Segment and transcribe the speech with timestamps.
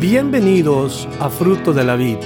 [0.00, 2.16] Bienvenidos a Fruto de la Vid.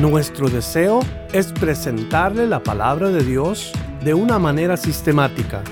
[0.00, 0.98] Nuestro deseo
[1.32, 3.70] es presentarle la palabra de Dios
[4.02, 5.62] de una manera sistemática,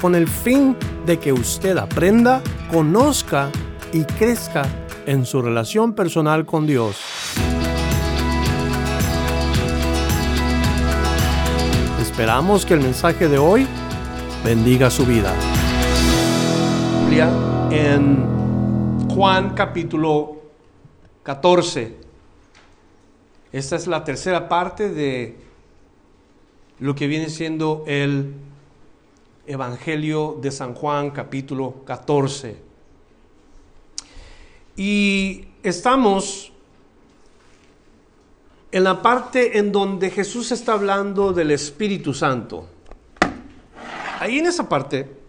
[0.00, 3.50] con el fin de que usted aprenda, conozca
[3.92, 4.62] y crezca
[5.04, 7.00] en su relación personal con Dios.
[12.00, 13.66] Esperamos que el mensaje de hoy
[14.44, 15.34] bendiga su vida.
[17.14, 20.40] En Juan capítulo
[21.22, 21.94] 14.
[23.52, 25.36] Esta es la tercera parte de
[26.78, 28.32] lo que viene siendo el
[29.46, 32.56] Evangelio de San Juan capítulo 14.
[34.76, 36.50] Y estamos
[38.70, 42.70] en la parte en donde Jesús está hablando del Espíritu Santo.
[44.18, 45.21] Ahí en esa parte,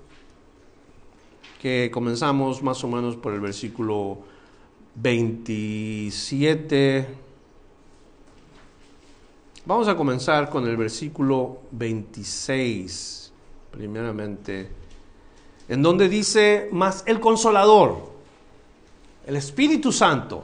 [1.64, 4.18] que comenzamos más o menos por el versículo
[4.96, 7.08] 27,
[9.66, 13.32] vamos a comenzar con el versículo 26,
[13.72, 14.68] primeramente,
[15.70, 18.12] en donde dice, más el consolador,
[19.26, 20.44] el Espíritu Santo,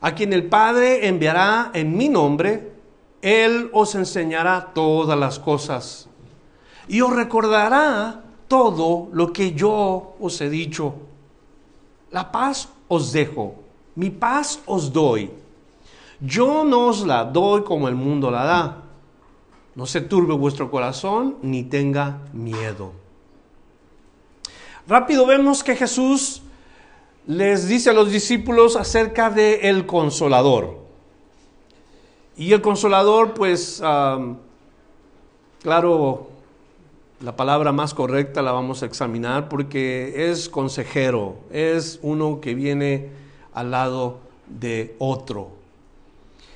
[0.00, 2.72] a quien el Padre enviará en mi nombre,
[3.20, 6.08] Él os enseñará todas las cosas
[6.88, 10.94] y os recordará todo lo que yo os he dicho.
[12.10, 13.54] La paz os dejo,
[13.94, 15.30] mi paz os doy.
[16.20, 18.82] Yo no os la doy como el mundo la da.
[19.76, 22.90] No se turbe vuestro corazón ni tenga miedo.
[24.88, 26.42] Rápido vemos que Jesús
[27.28, 30.80] les dice a los discípulos acerca de el consolador.
[32.36, 33.80] Y el consolador, pues,
[35.62, 36.29] claro,
[37.20, 43.10] la palabra más correcta la vamos a examinar porque es consejero, es uno que viene
[43.52, 45.50] al lado de otro.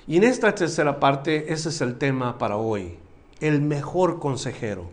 [0.06, 2.96] Y en esta tercera parte, ese es el tema para hoy,
[3.40, 4.86] el mejor consejero.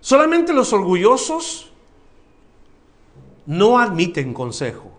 [0.00, 1.70] Solamente los orgullosos
[3.46, 4.90] no admiten consejo.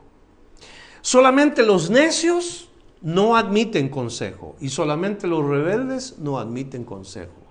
[1.01, 2.69] Solamente los necios
[3.01, 7.42] no admiten consejo y solamente los rebeldes no admiten consejo.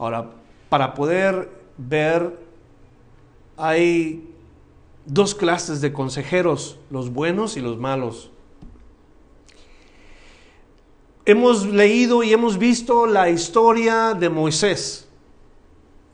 [0.00, 0.30] Ahora,
[0.70, 2.34] para poder ver,
[3.58, 4.26] hay
[5.04, 8.30] dos clases de consejeros, los buenos y los malos.
[11.26, 15.06] Hemos leído y hemos visto la historia de Moisés,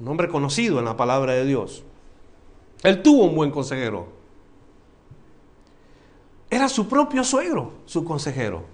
[0.00, 1.84] un hombre conocido en la palabra de Dios.
[2.82, 4.08] Él tuvo un buen consejero.
[6.50, 8.64] Era su propio suegro, su consejero.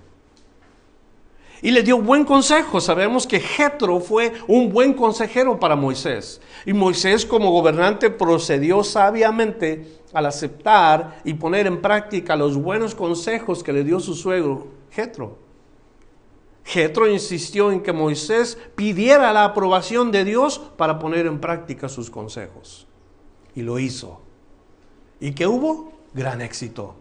[1.63, 2.81] Y le dio buen consejo.
[2.81, 6.41] Sabemos que Jetro fue un buen consejero para Moisés.
[6.67, 13.63] Y Moisés como gobernante procedió sabiamente al aceptar y poner en práctica los buenos consejos
[13.63, 15.39] que le dio su suegro, Jetro.
[16.65, 22.11] Jetro insistió en que Moisés pidiera la aprobación de Dios para poner en práctica sus
[22.11, 22.87] consejos
[23.55, 24.21] y lo hizo.
[25.21, 25.93] ¿Y qué hubo?
[26.15, 26.95] Gran éxito.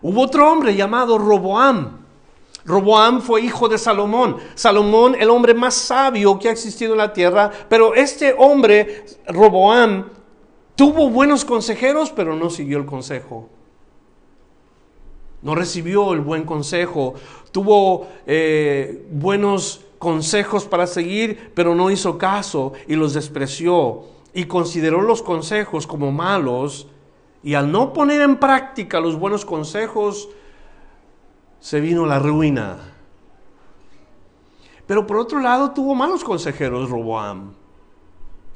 [0.00, 2.06] Hubo otro hombre llamado Roboam.
[2.68, 4.36] Roboam fue hijo de Salomón.
[4.54, 7.50] Salomón, el hombre más sabio que ha existido en la tierra.
[7.68, 10.10] Pero este hombre, Roboam,
[10.76, 13.48] tuvo buenos consejeros, pero no siguió el consejo.
[15.40, 17.14] No recibió el buen consejo.
[17.52, 24.02] Tuvo eh, buenos consejos para seguir, pero no hizo caso y los despreció
[24.34, 26.86] y consideró los consejos como malos
[27.42, 30.28] y al no poner en práctica los buenos consejos,
[31.60, 32.78] se vino la ruina.
[34.86, 37.52] Pero por otro lado tuvo malos consejeros Roboam.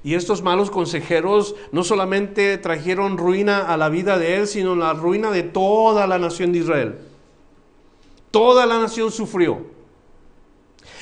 [0.04, 4.94] Y estos malos consejeros no solamente trajeron ruina a la vida de él, sino la
[4.94, 6.98] ruina de toda la nación de Israel.
[8.32, 9.66] Toda la nación sufrió.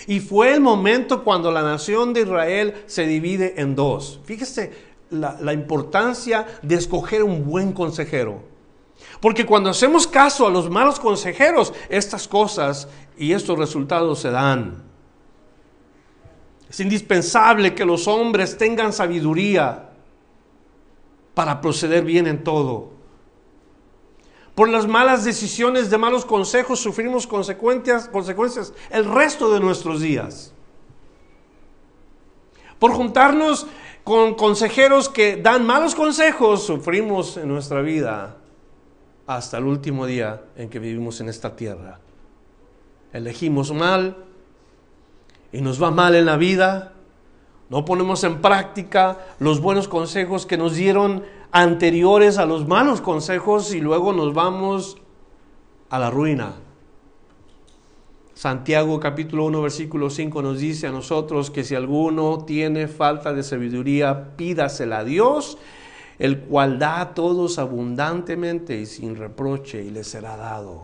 [0.07, 4.21] Y fue el momento cuando la nación de Israel se divide en dos.
[4.25, 4.73] Fíjese
[5.11, 8.43] la, importancia de escoger un buen consejero.
[9.21, 12.89] Porque cuando hacemos caso a los malos consejeros, estas cosas
[13.19, 14.83] y estos resultados se dan.
[16.69, 19.91] Es indispensable que los hombres tengan sabiduría
[21.35, 22.91] para proceder bien en todo.
[24.55, 30.53] Por las malas decisiones de malos consejos sufrimos consecuencias, consecuencias el resto de nuestros días.
[32.79, 33.67] Por juntarnos
[34.05, 38.40] con consejeros que dan malos consejos, sufrimos en nuestra vida
[39.37, 42.01] hasta el último día en que vivimos en esta tierra.
[43.13, 44.17] Elegimos mal
[45.53, 46.95] y nos va mal en la vida,
[47.69, 51.23] no ponemos en práctica los buenos consejos que nos dieron
[51.53, 54.97] anteriores a los malos consejos y luego nos vamos
[55.91, 56.55] a la ruina.
[58.35, 63.45] Santiago capítulo 1 versículo 5 nos dice a nosotros que si alguno tiene falta de
[63.45, 65.57] sabiduría, pídasela a Dios,
[66.21, 70.83] el cual da a todos abundantemente y sin reproche y le será dado.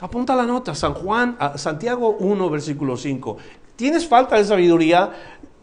[0.00, 3.38] Apunta la nota, San Juan, Santiago 1 versículo 5.
[3.76, 5.10] ¿Tienes falta de sabiduría?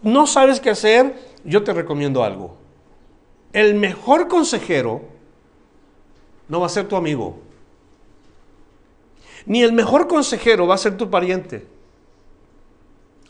[0.02, 1.14] ¿No sabes qué hacer?
[1.44, 2.58] Yo te recomiendo algo.
[3.54, 5.02] El mejor consejero
[6.48, 7.50] no va a ser tu amigo
[9.46, 11.66] ni el mejor consejero va a ser tu pariente,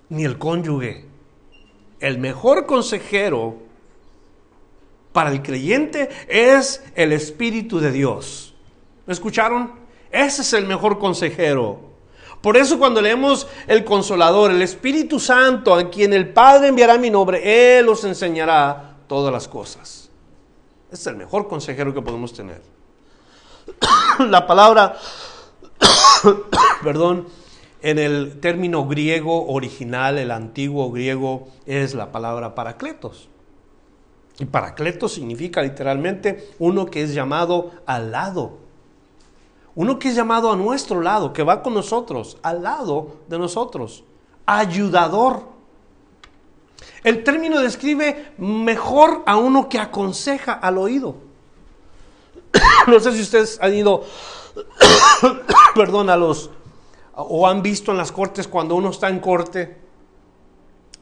[0.09, 1.05] ni el cónyuge.
[1.99, 3.55] El mejor consejero
[5.11, 8.53] para el creyente es el Espíritu de Dios.
[9.05, 9.73] ¿Me escucharon?
[10.11, 11.89] Ese es el mejor consejero.
[12.41, 17.09] Por eso cuando leemos el consolador, el Espíritu Santo, a quien el Padre enviará mi
[17.09, 20.09] nombre, Él os enseñará todas las cosas.
[20.91, 22.61] es el mejor consejero que podemos tener.
[24.19, 24.95] La palabra
[26.83, 27.27] perdón,
[27.81, 33.29] en el término griego original, el antiguo griego, es la palabra paracletos.
[34.39, 38.57] Y paracletos significa literalmente uno que es llamado al lado.
[39.75, 44.03] Uno que es llamado a nuestro lado, que va con nosotros, al lado de nosotros.
[44.45, 45.43] Ayudador.
[47.03, 51.15] El término describe mejor a uno que aconseja al oído.
[52.87, 54.03] no sé si ustedes han ido
[55.75, 56.49] perdón, a los,
[57.15, 59.77] o han visto en las cortes cuando uno está en corte,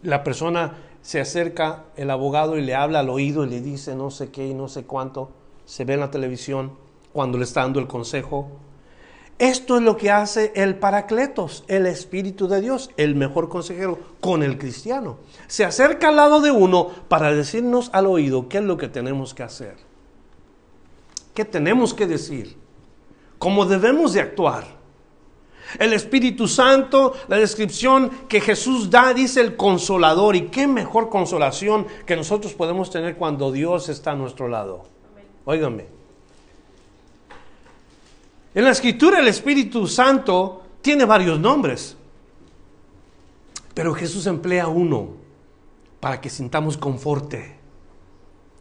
[0.03, 4.11] la persona se acerca, el abogado, y le habla al oído y le dice no
[4.11, 5.29] sé qué y no sé cuánto,
[5.63, 6.73] se ve en la televisión
[7.13, 8.49] cuando le está dando el consejo.
[9.39, 14.43] Esto es lo que hace el Paracletos, el Espíritu de Dios, el mejor consejero con
[14.43, 15.19] el cristiano.
[15.47, 19.33] Se acerca al lado de uno para decirnos al oído qué es lo que tenemos
[19.33, 19.77] que hacer,
[21.33, 22.57] qué tenemos que decir
[23.37, 24.76] cómo debemos de actuar.
[25.79, 30.35] El Espíritu Santo, la descripción que Jesús da, dice el consolador.
[30.35, 34.83] Y qué mejor consolación que nosotros podemos tener cuando Dios está a nuestro lado.
[35.45, 35.85] Óigame.
[38.55, 41.95] En la escritura el Espíritu Santo tiene varios nombres.
[43.73, 45.09] Pero Jesús emplea uno
[45.99, 47.55] para que sintamos conforte.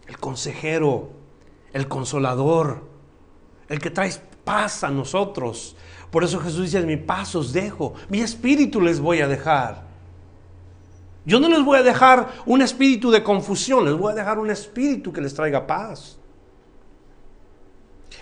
[0.07, 1.09] El consejero,
[1.73, 2.83] el consolador,
[3.69, 4.13] el que trae
[4.45, 5.77] paz a nosotros.
[6.11, 9.85] Por eso Jesús dice, mi paz os dejo, mi espíritu les voy a dejar.
[11.25, 14.51] Yo no les voy a dejar un espíritu de confusión, les voy a dejar un
[14.51, 16.19] espíritu que les traiga paz.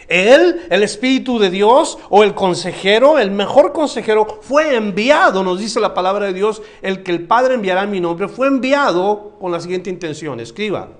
[0.08, 5.81] Él, el Espíritu de Dios o el consejero, el mejor consejero, fue enviado, nos dice
[5.81, 9.52] la palabra de Dios, el que el Padre enviará en mi nombre, fue enviado con
[9.52, 10.90] la siguiente intención, escriba,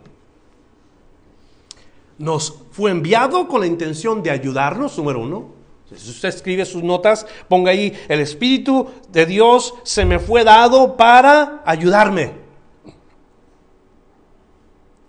[2.19, 5.64] nos fue enviado con la intención de ayudarnos, número uno.
[5.97, 10.97] Si usted escribe sus notas, ponga ahí, el Espíritu de Dios se me fue dado
[10.97, 12.33] para ayudarme.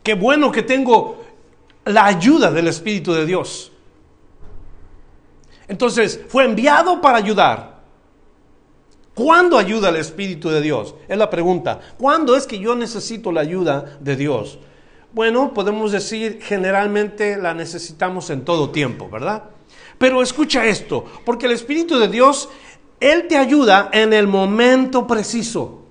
[0.04, 1.24] Qué bueno que tengo
[1.86, 3.72] la ayuda del Espíritu de Dios.
[5.68, 7.76] Entonces, fue enviado para ayudar.
[9.16, 10.94] ¿Cuándo ayuda el Espíritu de Dios?
[11.08, 11.80] Es la pregunta.
[11.98, 14.60] ¿Cuándo es que yo necesito la ayuda de Dios?
[15.14, 19.44] Bueno, podemos decir generalmente la necesitamos en todo tiempo, ¿verdad?
[19.98, 22.50] Pero escucha esto, porque el Espíritu de Dios,
[23.00, 25.84] Él te ayuda en el momento preciso.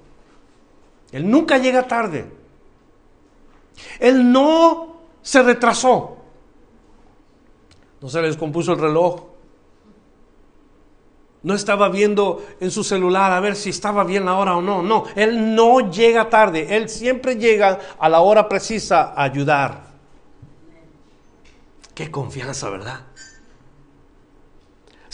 [1.13, 2.27] Él nunca llega tarde.
[3.99, 6.17] Él no se retrasó.
[8.01, 9.23] No se les compuso el reloj.
[11.43, 14.83] No estaba viendo en su celular a ver si estaba bien la hora o no.
[14.83, 16.75] No, Él no llega tarde.
[16.77, 19.85] Él siempre llega a la hora precisa a ayudar.
[21.95, 23.01] Qué confianza, ¿verdad?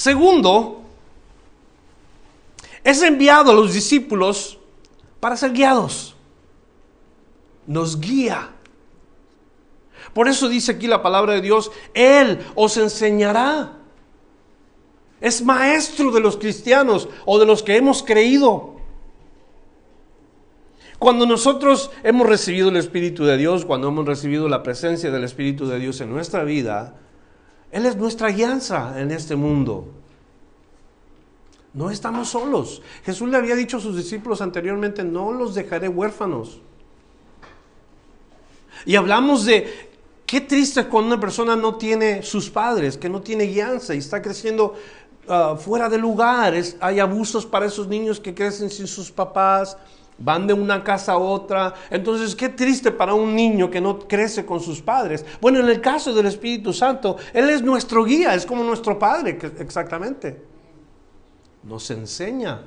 [0.01, 0.81] Segundo,
[2.83, 4.59] es enviado a los discípulos
[5.21, 6.17] para ser guiados.
[7.67, 8.49] Nos guía.
[10.15, 13.77] Por eso dice aquí la palabra de Dios, Él os enseñará
[15.21, 18.77] es maestro de los cristianos o de los que hemos creído.
[20.99, 25.67] Cuando nosotros hemos recibido el Espíritu de Dios, cuando hemos recibido la presencia del Espíritu
[25.67, 27.00] de Dios en nuestra vida,
[27.73, 29.89] Él es nuestra guianza en este mundo.
[31.73, 32.83] No estamos solos.
[33.05, 36.61] Jesús le había dicho a sus discípulos anteriormente, no los dejaré huérfanos.
[38.85, 39.91] Y hablamos de
[40.27, 44.21] qué triste cuando una persona no tiene sus padres, que no tiene guianza y está
[44.21, 44.75] creciendo
[45.33, 49.77] Ah, fuera de lugares, hay abusos para esos niños que crecen sin sus papás,
[50.21, 51.75] van de una casa a otra.
[51.91, 55.25] Entonces, qué triste para un niño que no crece con sus padres.
[55.41, 59.39] Bueno, en el caso del Espíritu Santo, Él es nuestro guía, es como nuestro Padre,
[59.59, 60.43] exactamente.
[61.63, 62.63] Nos enseña,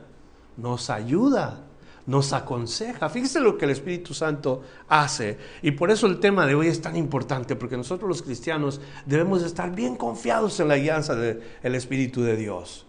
[0.58, 1.62] nos ayuda,
[2.06, 3.10] nos aconseja.
[3.10, 5.38] Fíjese lo que el Espíritu Santo hace.
[5.62, 9.44] Y por eso el tema de hoy es tan importante, porque nosotros los cristianos debemos
[9.44, 12.86] estar bien confiados en la guianza del Espíritu de Dios.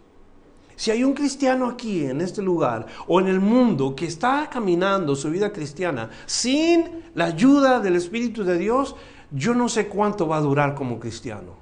[0.76, 5.14] Si hay un cristiano aquí, en este lugar, o en el mundo, que está caminando
[5.14, 8.96] su vida cristiana sin la ayuda del Espíritu de Dios,
[9.30, 11.56] yo no sé cuánto va a durar como cristiano,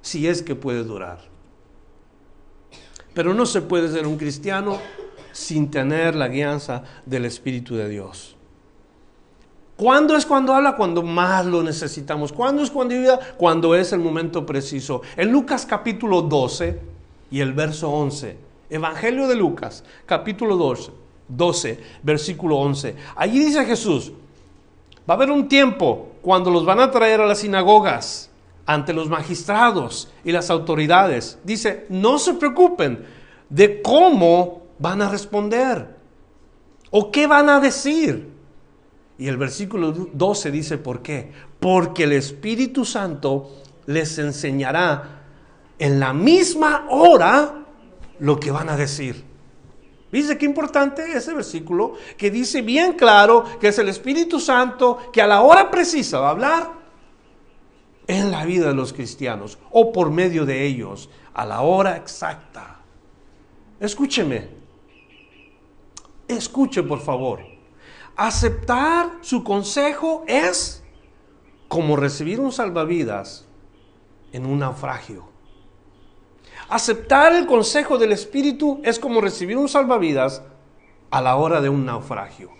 [0.00, 1.20] si es que puede durar.
[3.14, 4.78] Pero no se puede ser un cristiano
[5.32, 8.36] sin tener la guianza del Espíritu de Dios.
[9.76, 10.76] ¿Cuándo es cuando habla?
[10.76, 12.32] Cuando más lo necesitamos.
[12.32, 13.18] ¿Cuándo es cuando ayuda?
[13.38, 15.00] Cuando es el momento preciso.
[15.16, 16.89] En Lucas capítulo 12,
[17.30, 18.36] y el verso 11.
[18.70, 20.92] Evangelio de Lucas, capítulo 12,
[21.28, 22.94] 12, versículo 11.
[23.16, 24.12] Allí dice Jesús,
[25.08, 28.30] va a haber un tiempo cuando los van a traer a las sinagogas
[28.66, 31.38] ante los magistrados y las autoridades.
[31.42, 33.04] Dice, no se preocupen
[33.48, 35.96] de cómo van a responder
[36.90, 38.30] o qué van a decir.
[39.18, 41.32] Y el versículo 12 dice, ¿por qué?
[41.58, 43.50] Porque el Espíritu Santo
[43.86, 45.19] les enseñará
[45.80, 47.64] en la misma hora
[48.20, 49.24] lo que van a decir.
[50.12, 55.22] Dice qué importante ese versículo que dice bien claro que es el Espíritu Santo que
[55.22, 56.72] a la hora precisa va a hablar
[58.06, 62.80] en la vida de los cristianos o por medio de ellos a la hora exacta.
[63.78, 64.48] Escúcheme,
[66.28, 67.40] escuche por favor.
[68.16, 70.82] Aceptar su consejo es
[71.68, 73.46] como recibir un salvavidas
[74.32, 75.29] en un naufragio.
[76.70, 80.40] Aceptar el consejo del Espíritu es como recibir un salvavidas
[81.10, 82.52] a la hora de un naufragio.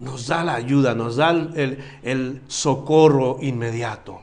[0.00, 4.20] Nos da la ayuda, nos da el, socorro inmediato.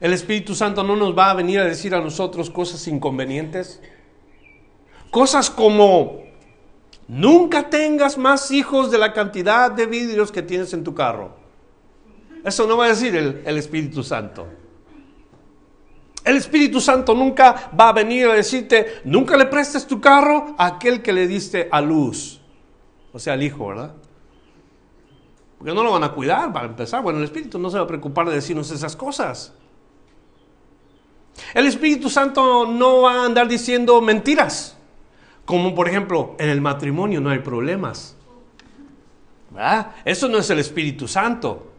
[0.00, 3.82] El Espíritu Santo no nos va a venir a decir a nosotros cosas inconvenientes.
[5.10, 6.22] Cosas como,
[7.08, 11.36] nunca tengas más hijos de la cantidad de vidrios que tienes en tu carro.
[12.42, 14.46] Eso no va a decir el Espíritu Santo.
[16.26, 20.66] El Espíritu Santo nunca va a venir a decirte, nunca le prestes tu carro a
[20.66, 22.40] aquel que le diste a luz.
[23.12, 23.94] O sea, al hijo, ¿verdad?
[25.56, 27.00] Porque no lo van a cuidar para empezar.
[27.00, 29.52] Bueno, el Espíritu no se va a preocupar de decirnos esas cosas.
[31.54, 34.76] El Espíritu Santo no va a andar diciendo mentiras.
[35.44, 38.16] Como por ejemplo, en el matrimonio no hay problemas.
[39.50, 39.92] ¿Verdad?
[40.04, 41.75] Eso no es el Espíritu Santo.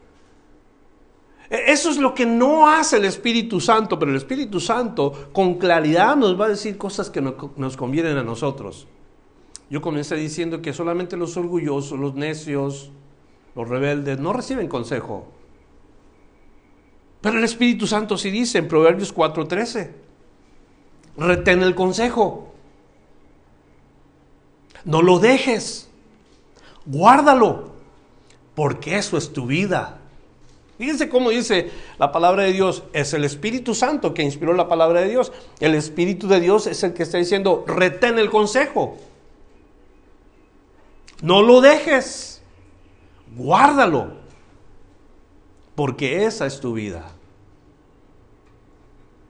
[1.50, 5.56] E-, eso es lo que no hace el Espíritu Santo, pero el Espíritu Santo con
[5.56, 8.88] claridad nos va a decir cosas que nos convienen a nosotros.
[9.70, 12.92] Yo comencé diciendo que solamente los orgullosos, los necios,
[13.56, 15.28] los rebeldes no reciben consejo.
[17.22, 19.92] Pero el Espíritu Santo sí dice en Proverbios 4:13,
[21.18, 22.54] retén el consejo.
[24.86, 25.90] No lo dejes,
[26.86, 27.72] guárdalo,
[28.56, 30.00] porque eso es tu vida.
[30.78, 32.84] Fíjense cómo dice la palabra de Dios.
[32.94, 35.32] Es el Espíritu Santo que inspiró la palabra de Dios.
[35.60, 38.98] El Espíritu de Dios es el que está diciendo, retén el consejo.
[41.22, 42.42] No lo dejes.
[43.36, 44.18] Guárdalo.
[45.76, 47.12] Porque esa es tu vida.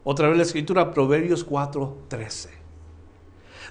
[0.04, 2.50] Otra vez la escritura, Proverbios 4, 13.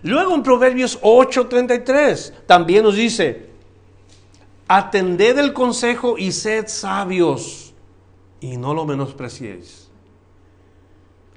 [0.03, 3.51] Luego en Proverbios 8, 33 también nos dice,
[4.69, 7.66] atended el consejo y sed sabios
[8.41, 9.91] y no lo menospreciéis.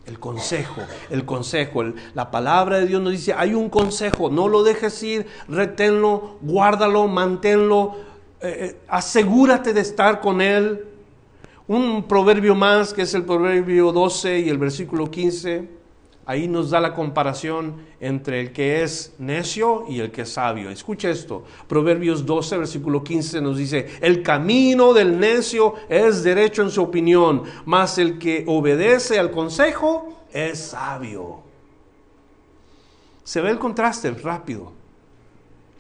[0.05, 1.83] El consejo, el consejo,
[2.15, 7.07] la palabra de Dios nos dice, hay un consejo, no lo dejes ir, reténlo, guárdalo,
[7.07, 7.95] manténlo,
[8.41, 10.85] eh, eh, asegúrate de estar con él.
[11.67, 15.78] Un proverbio más, que es el proverbio 12 y el versículo 15,
[16.29, 20.69] ahí nos da la comparación entre el que es necio y el que es sabio.
[20.69, 26.69] Escucha esto, Proverbios 12, versículo 15 nos dice, el camino del necio es derecho en
[26.69, 31.41] su opinión, mas el que obedece al consejo es sabio.
[33.23, 34.71] Se ve el contraste rápido.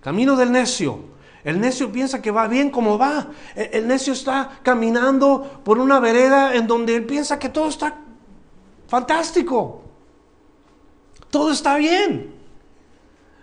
[0.01, 0.97] Camino del necio.
[1.43, 3.27] El necio piensa que va bien como va.
[3.55, 7.99] El necio está caminando por una vereda en donde él piensa que todo está
[8.87, 9.83] fantástico
[11.29, 12.39] todo está bien.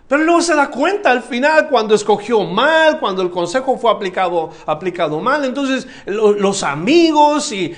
[0.07, 4.51] Pero luego se da cuenta al final cuando escogió mal, cuando el consejo fue aplicado,
[4.65, 5.43] aplicado mal.
[5.43, 7.75] Entonces los amigos y,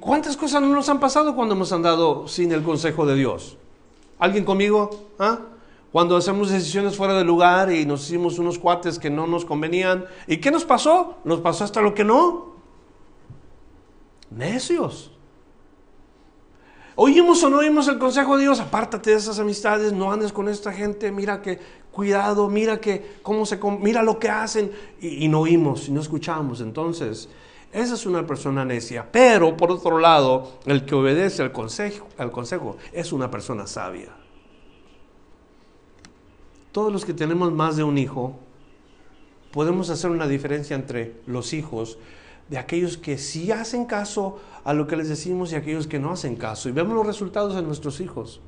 [0.00, 3.56] cuántas cosas no nos han pasado cuando hemos andado sin el consejo de Dios.
[4.18, 4.90] ¿Alguien conmigo?
[5.20, 5.38] ¿Ah?
[5.92, 10.04] Cuando hacemos decisiones fuera de lugar y nos hicimos unos cuates que no nos convenían.
[10.26, 11.18] ¿Y qué nos pasó?
[11.22, 12.54] Nos pasó hasta lo que no.
[14.30, 15.12] Necios.
[17.00, 20.48] Oímos o no oímos el consejo de Dios, apártate de esas amistades, no andes con
[20.48, 21.60] esta gente, mira que
[21.92, 26.60] cuidado, mira que cómo se mira lo que hacen y, no oímos y no escuchamos.
[26.60, 27.28] Entonces,
[27.72, 29.06] esa es una persona necia.
[29.12, 34.08] Pero por otro lado, el que obedece al consejo es una persona sabia.
[36.72, 38.40] Todos los que tenemos más de un hijo,
[39.52, 41.96] podemos hacer una diferencia entre los hijos
[42.48, 46.12] de aquellos que sí hacen caso a lo que les decimos y aquellos que no
[46.12, 46.68] hacen caso.
[46.68, 48.40] Y vemos los resultados en nuestros hijos.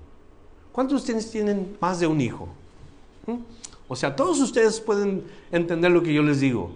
[0.72, 2.48] ¿Cuántos de ustedes tienen más de un hijo?
[3.26, 3.36] ¿Mm?
[3.88, 6.70] O sea, todos ustedes pueden entender lo que yo les digo.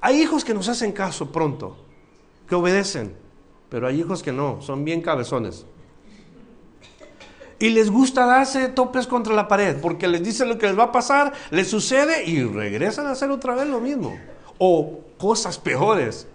[0.00, 1.76] Hay hijos que nos hacen caso pronto,
[2.48, 3.14] que obedecen,
[3.68, 5.66] pero hay hijos que no, son bien cabezones.
[7.58, 10.84] Y les gusta darse topes contra la pared, porque les dice lo que les va
[10.84, 14.16] a pasar, les sucede y regresan a hacer otra vez lo mismo.
[14.58, 16.28] O cosas peores.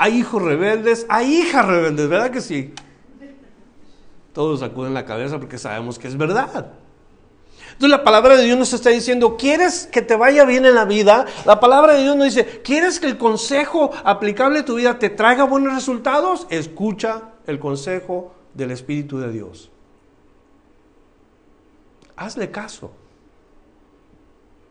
[0.00, 2.72] Hay hijos rebeldes, hay hijas rebeldes, ¿verdad que sí?
[4.32, 6.70] Todos sacuden la cabeza porque sabemos que es verdad.
[7.72, 10.84] Entonces la palabra de Dios nos está diciendo, ¿quieres que te vaya bien en la
[10.84, 11.26] vida?
[11.44, 15.10] La palabra de Dios nos dice, ¿quieres que el consejo aplicable a tu vida te
[15.10, 16.46] traiga buenos resultados?
[16.48, 19.68] Escucha el consejo del Espíritu de Dios.
[22.14, 22.92] Hazle caso.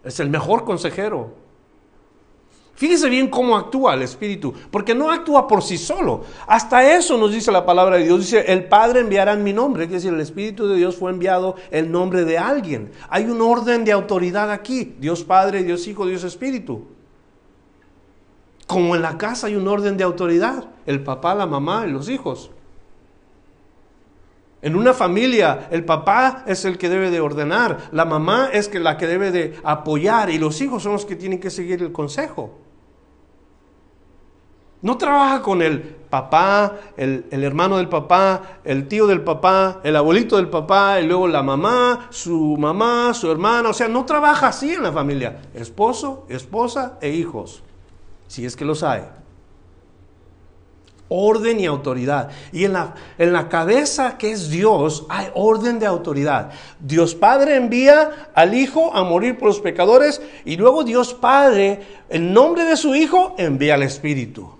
[0.06, 1.47] Es el mejor consejero.
[2.78, 6.26] Fíjese bien cómo actúa el Espíritu, porque no actúa por sí solo.
[6.46, 8.20] Hasta eso nos dice la palabra de Dios.
[8.20, 9.86] Dice, el Padre enviará en mi nombre.
[9.86, 12.92] Es decir, el Espíritu de Dios fue enviado en nombre de alguien.
[13.10, 14.96] Hay un orden de autoridad aquí.
[15.00, 16.86] Dios Padre, Dios Hijo, Dios Espíritu.
[18.68, 20.66] Como en la casa hay un orden de autoridad.
[20.86, 22.52] El papá, la mamá y los hijos.
[24.62, 28.98] En una familia, el papá es el que debe de ordenar, la mamá es la
[28.98, 32.67] que debe de apoyar y los hijos son los que tienen que seguir el consejo.
[34.88, 40.38] No trabaja con el papá, el, hermano del papá, el tío del papá, el abuelito
[40.38, 43.68] del papá, y luego la mamá, su mamá, su hermana.
[43.68, 45.42] O sea, no trabaja así en la familia.
[45.54, 47.64] Esposo, esposa e hijos.
[48.30, 49.02] Si es que los hay.
[51.10, 52.30] Orden y autoridad.
[52.54, 56.52] Y en la, en la cabeza que es Dios hay orden de autoridad.
[56.80, 62.32] Dios Padre envía al Hijo a morir por los pecadores y luego Dios Padre, en
[62.32, 64.57] nombre de su Hijo, envía al Espíritu.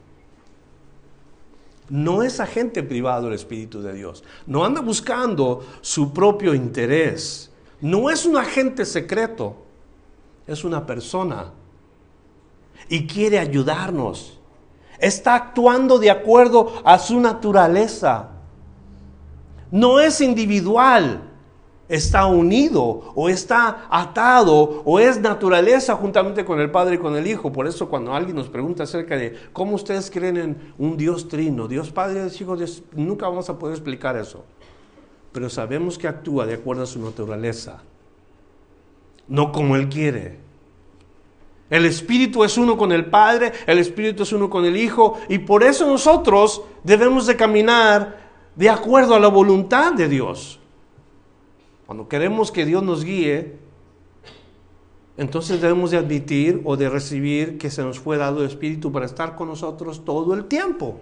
[1.90, 4.24] No es agente privado el Espíritu de Dios.
[4.46, 7.52] No anda buscando su propio interés.
[7.80, 9.56] No es un agente secreto.
[10.46, 11.54] Es una persona.
[12.90, 14.40] Y quiere ayudarnos.
[15.00, 18.32] Está actuando de acuerdo a su naturaleza.
[19.72, 21.22] No es individual
[21.90, 27.28] está unido o está atado o es naturaleza juntamente con el Padre y con el
[27.28, 27.52] Hijo.
[27.52, 31.68] Por eso cuando alguien nos pregunta acerca de cómo ustedes creen en un Dios trino,
[31.68, 34.44] Dios Padre, Dios Hijo, Dios, nunca vamos a poder explicar eso.
[35.32, 37.82] Pero sabemos que actúa de acuerdo a su naturaleza,
[39.28, 40.40] no como Él quiere.
[41.70, 45.40] El Espíritu es uno con el Padre, el Espíritu es uno con el Hijo, y
[45.40, 50.60] por eso nosotros debemos de caminar de acuerdo a la voluntad de Dios.
[51.88, 53.58] Cuando queremos que Dios nos guíe,
[55.16, 59.06] entonces debemos de admitir o de recibir que se nos fue dado el Espíritu para
[59.06, 61.00] estar con nosotros todo el tiempo.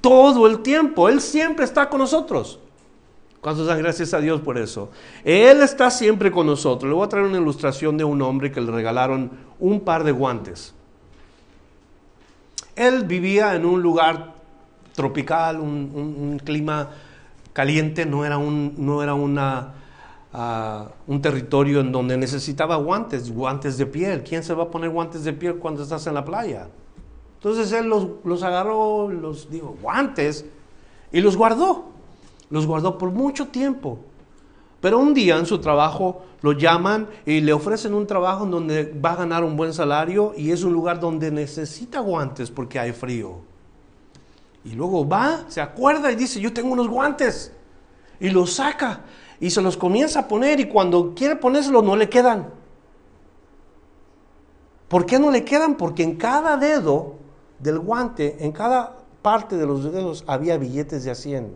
[0.00, 1.08] Todo el tiempo.
[1.08, 2.58] Él siempre está con nosotros.
[3.40, 4.90] ¿Cuántos dan gracias a Dios por eso?
[5.22, 6.90] Él está siempre con nosotros.
[6.90, 10.10] Le voy a traer una ilustración de un hombre que le regalaron un par de
[10.10, 10.74] guantes.
[12.74, 14.34] Él vivía en un lugar
[14.92, 16.90] tropical, un, un clima
[17.56, 19.72] caliente, no era un, no era una,
[20.30, 24.22] ah, un territorio en donde necesitaba guantes, guantes de piel.
[24.22, 26.68] ¿Quién se va a poner guantes de piel cuando estás en la playa?
[27.38, 30.44] Entonces él los, los agarró, los digo, guantes,
[31.10, 31.86] y los guardó.
[32.50, 34.00] Los guardó por mucho tiempo.
[34.82, 38.92] Pero un día en su trabajo lo llaman y le ofrecen un trabajo en donde
[39.02, 42.92] va a ganar un buen salario y es un lugar donde necesita guantes porque hay
[42.92, 43.55] frío.
[44.66, 47.52] Y luego va, se acuerda y dice, yo tengo unos guantes.
[48.18, 49.02] Y los saca
[49.38, 52.50] y se los comienza a poner y cuando quiere ponérselos no le quedan.
[54.88, 55.76] ¿Por qué no le quedan?
[55.76, 57.14] Porque en cada dedo
[57.60, 61.54] del guante, en cada parte de los dedos había billetes de a 100.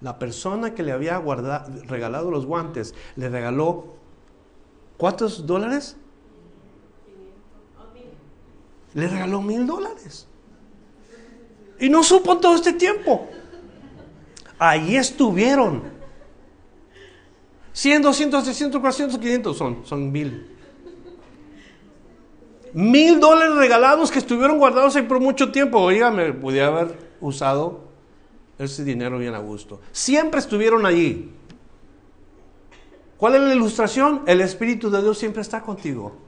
[0.00, 1.20] La persona que le había
[1.86, 3.94] regalado los guantes le regaló
[4.96, 5.96] ¿cuántos dólares?
[8.94, 10.28] Le regaló mil dólares.
[11.80, 13.28] Y no supo todo este tiempo.
[14.58, 15.82] Ahí estuvieron.
[17.72, 20.48] 100, 200, 300, 400, 500 son, son mil.
[22.72, 25.78] Mil dólares regalados que estuvieron guardados ahí por mucho tiempo.
[25.78, 27.84] Oiga, me podía haber usado
[28.58, 29.80] ese dinero bien a gusto.
[29.92, 31.32] Siempre estuvieron allí.
[33.16, 34.22] ¿Cuál es la ilustración?
[34.26, 36.27] El Espíritu de Dios siempre está contigo.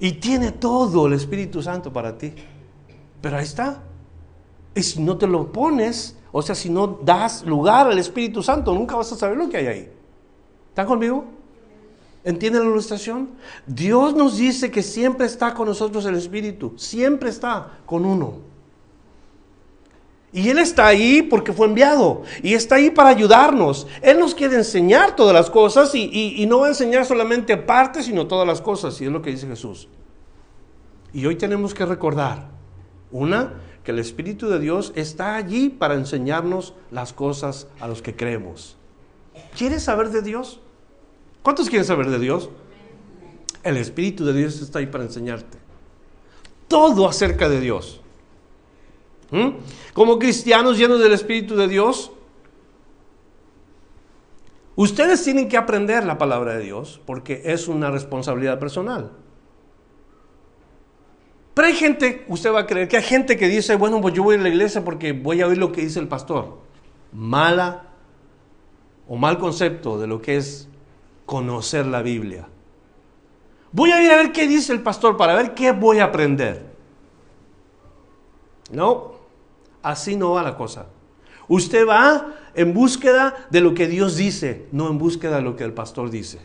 [0.00, 2.32] Y tiene todo el Espíritu Santo para ti.
[3.20, 3.82] Pero ahí está.
[4.74, 8.72] Y si no te lo pones, o sea, si no das lugar al Espíritu Santo,
[8.72, 9.92] nunca vas a saber lo que hay ahí.
[10.68, 11.24] ¿Están conmigo?
[12.22, 13.30] ¿Entienden la ilustración?
[13.66, 18.47] Dios nos dice que siempre está con nosotros el Espíritu, siempre está con uno.
[20.32, 22.22] Y Él está ahí porque fue enviado.
[22.42, 23.86] Y está ahí para ayudarnos.
[24.02, 28.26] Él nos quiere enseñar todas las cosas y, no va a enseñar solamente partes, sino
[28.26, 29.00] todas las cosas.
[29.00, 29.88] Y es lo que dice Jesús.
[31.12, 32.50] Y hoy tenemos que recordar,
[33.10, 38.14] una, que el Espíritu de Dios está allí para enseñarnos las cosas a los que
[38.14, 38.76] creemos.
[39.56, 40.60] ¿Quieres saber de Dios?
[41.42, 42.50] ¿Cuántos quieren saber de Dios?
[43.62, 45.56] El Espíritu de Dios está ahí para enseñarte.
[46.68, 48.02] Todo acerca de Dios.
[49.30, 49.48] ¿Mm?
[49.92, 52.12] Como cristianos llenos del Espíritu de Dios,
[54.76, 59.12] ustedes tienen que aprender la palabra de Dios porque es una responsabilidad personal.
[61.54, 64.22] Pero hay gente, usted va a creer que hay gente que dice, bueno, pues yo
[64.22, 66.58] voy a la iglesia porque voy a oír lo que dice el pastor.
[67.12, 67.88] Mala
[69.08, 70.68] o mal concepto de lo que es
[71.26, 72.46] conocer la Biblia.
[73.72, 76.64] Voy a ir a ver qué dice el pastor para ver qué voy a aprender.
[78.70, 79.17] No,
[79.88, 80.84] Así no va la cosa.
[81.48, 85.64] Usted va en búsqueda de lo que Dios dice, no en búsqueda de lo que
[85.64, 86.40] el pastor dice.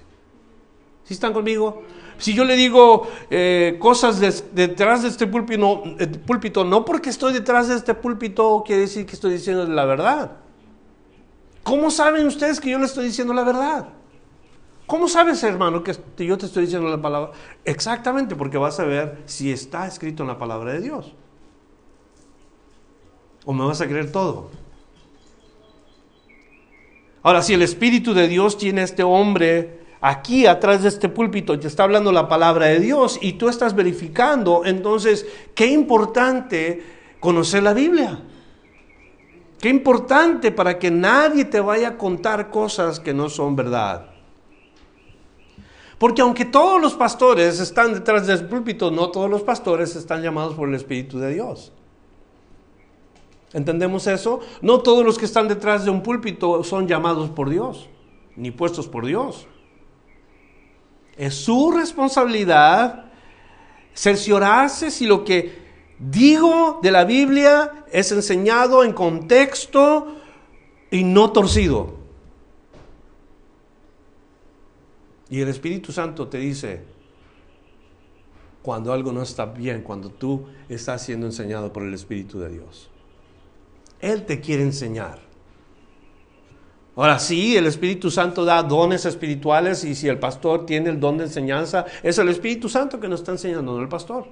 [1.04, 1.84] ¿Sí están conmigo?
[2.18, 4.22] Si yo le digo eh, cosas
[4.54, 9.06] detrás de este púlpito eh, púlpito, no porque estoy detrás de este púlpito quiere decir
[9.06, 10.38] que estoy diciendo la verdad.
[11.64, 13.90] ¿Cómo saben ustedes que yo le estoy diciendo la verdad?
[14.88, 17.34] ¿Cómo sabes, hermano, que yo te estoy diciendo la palabra?
[17.66, 21.14] Exactamente, porque vas a ver si está escrito en la palabra de Dios.
[23.46, 24.50] ¿O me vas a creer todo?
[27.22, 31.58] Ahora, si el Espíritu de Dios tiene a este hombre aquí atrás de este púlpito
[31.58, 35.26] te está hablando la palabra de Dios y tú estás verificando, entonces,
[35.56, 36.84] qué importante
[37.22, 38.20] conocer la Biblia.
[39.62, 44.08] Qué importante para que nadie te vaya a contar cosas que no son verdad.
[45.98, 50.56] Porque aunque todos los pastores están detrás del púlpito, no todos los pastores están llamados
[50.56, 51.72] por el Espíritu de Dios.
[53.54, 54.40] ¿Entendemos eso?
[54.62, 57.88] No todos los que están detrás de un púlpito son llamados por Dios,
[58.36, 59.48] ni puestos por Dios.
[61.16, 63.12] Es su responsabilidad
[63.94, 65.62] cerciorarse si lo que
[66.00, 70.16] digo de la Biblia es enseñado en contexto
[70.90, 72.02] y no torcido.
[75.30, 76.84] Y el Espíritu Santo te dice
[78.64, 82.90] cuando algo no está bien, cuando tú estás siendo enseñado por el Espíritu de Dios.
[84.04, 85.20] Él te quiere enseñar.
[86.98, 91.18] Ahora sí, el Espíritu Santo da dones espirituales y si el pastor tiene el don
[91.18, 94.28] de enseñanza, es el Espíritu Santo que nos está enseñando, no el pastor.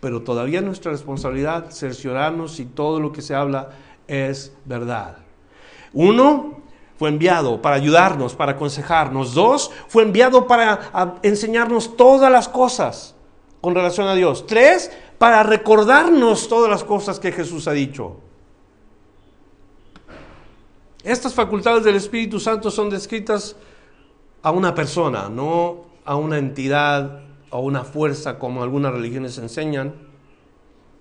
[0.00, 3.68] Pero todavía es nuestra responsabilidad cerciorarnos si todo lo que se habla
[4.08, 5.18] es verdad.
[5.92, 6.62] Uno,
[6.98, 9.34] fue enviado para ayudarnos, para aconsejarnos.
[9.34, 13.14] Dos, fue enviado para enseñarnos todas las cosas
[13.60, 14.46] con relación a Dios.
[14.46, 18.21] Tres, para recordarnos todas las cosas que Jesús ha dicho.
[21.04, 23.56] Estas facultades del Espíritu Santo son descritas
[24.42, 29.94] a una persona, no a una entidad o una fuerza como algunas religiones enseñan.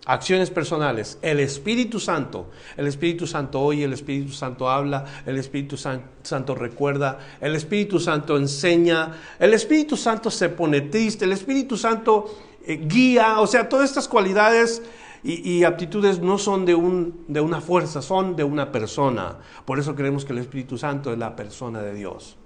[0.07, 1.19] Acciones personales.
[1.21, 2.49] El Espíritu Santo.
[2.75, 8.35] El Espíritu Santo oye, el Espíritu Santo habla, el Espíritu Santo recuerda, el Espíritu Santo
[8.37, 12.25] enseña, el Espíritu Santo se pone triste, el Espíritu Santo
[12.65, 14.81] eh, guía, o sea, todas estas cualidades
[15.23, 19.38] y, aptitudes no son de, un, de una fuerza, son de una persona.
[19.65, 22.38] Por eso creemos que el Espíritu Santo es la persona de Dios.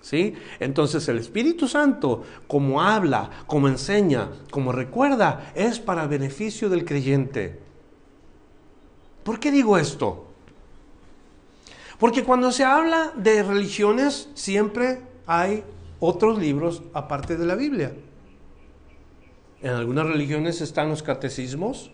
[0.00, 0.34] ¿Sí?
[0.58, 7.60] Entonces el Espíritu Santo, como habla, como enseña, como recuerda, es para beneficio del creyente.
[9.22, 10.26] ¿Por qué digo esto?
[12.00, 15.62] Porque cuando se habla de religiones siempre hay
[16.00, 17.92] otros libros aparte de la Biblia.
[19.62, 21.92] En algunas religiones están los catecismos,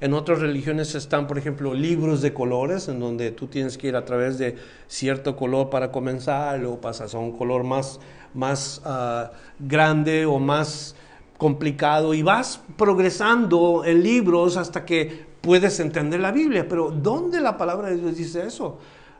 [0.00, 3.96] en otras religiones están, por ejemplo, libros de colores, en donde tú tienes que ir
[3.96, 4.56] a través de
[4.86, 8.00] cierto color para comenzar, luego pasas a un color más,
[8.32, 10.94] más ah, grande o más
[11.36, 17.58] complicado y vas progresando en libros hasta que puedes entender la Biblia, pero ¿dónde la
[17.58, 18.78] palabra de Dios dice eso?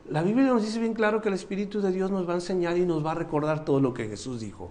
[0.09, 2.79] La Biblia nos dice bien claro que el Espíritu de Dios nos va a enseñar
[2.79, 4.71] y nos va a recordar todo lo que Jesús dijo.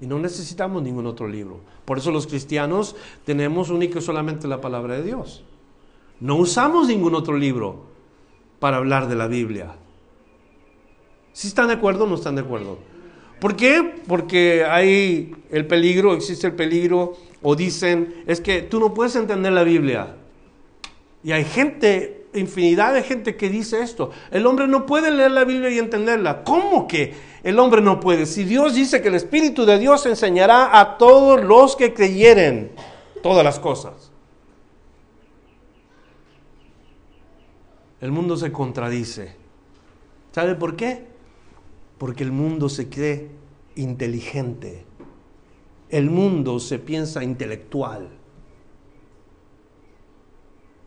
[0.00, 1.60] Y no necesitamos ningún otro libro.
[1.84, 5.44] Por eso los cristianos tenemos único y solamente la palabra de Dios.
[6.20, 7.86] No usamos ningún otro libro
[8.58, 9.74] para hablar de la Biblia.
[11.32, 12.78] Si están de acuerdo o no están de acuerdo?
[13.40, 14.02] ¿Por qué?
[14.06, 19.52] Porque hay el peligro, existe el peligro, o dicen, es que tú no puedes entender
[19.52, 20.16] la Biblia.
[21.22, 24.10] Y hay gente, infinidad de gente que dice esto.
[24.30, 26.44] El hombre no puede leer la Biblia y entenderla.
[26.44, 28.26] ¿Cómo que el hombre no puede?
[28.26, 32.72] Si Dios dice que el Espíritu de Dios enseñará a todos los que creyeren
[33.22, 34.12] todas las cosas.
[38.00, 39.34] El mundo se contradice.
[40.32, 41.06] ¿Sabe por qué?
[41.98, 43.28] Porque el mundo se cree
[43.74, 44.84] inteligente.
[45.88, 48.17] El mundo se piensa intelectual.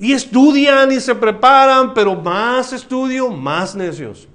[0.02, 4.28] Y estudian y se preparan, pero más estudio, más necios.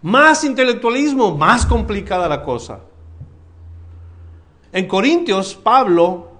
[0.00, 2.80] Más intelectualismo, más complicada la cosa.
[4.72, 6.30] En Corintios, Pablo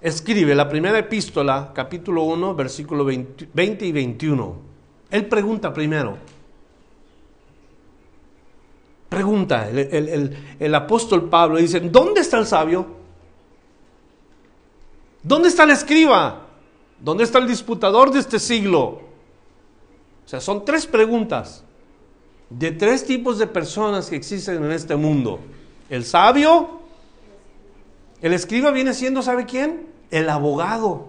[0.00, 4.56] escribe la primera epístola, capítulo 1, versículo 20 y 21.
[5.12, 6.18] Él pregunta primero,
[9.08, 12.86] Pregunta el, apóstol Pablo, dice, ¿dónde está el sabio?
[15.20, 16.46] ¿Dónde está el escriba?
[17.00, 19.00] ¿Dónde está el disputador de este siglo?
[20.24, 21.64] O sea, son tres preguntas
[22.50, 25.40] de tres tipos de personas que existen en este mundo.
[25.88, 26.80] El sabio,
[28.20, 29.88] el escriba viene siendo, ¿sabe quién?
[30.10, 31.08] El abogado.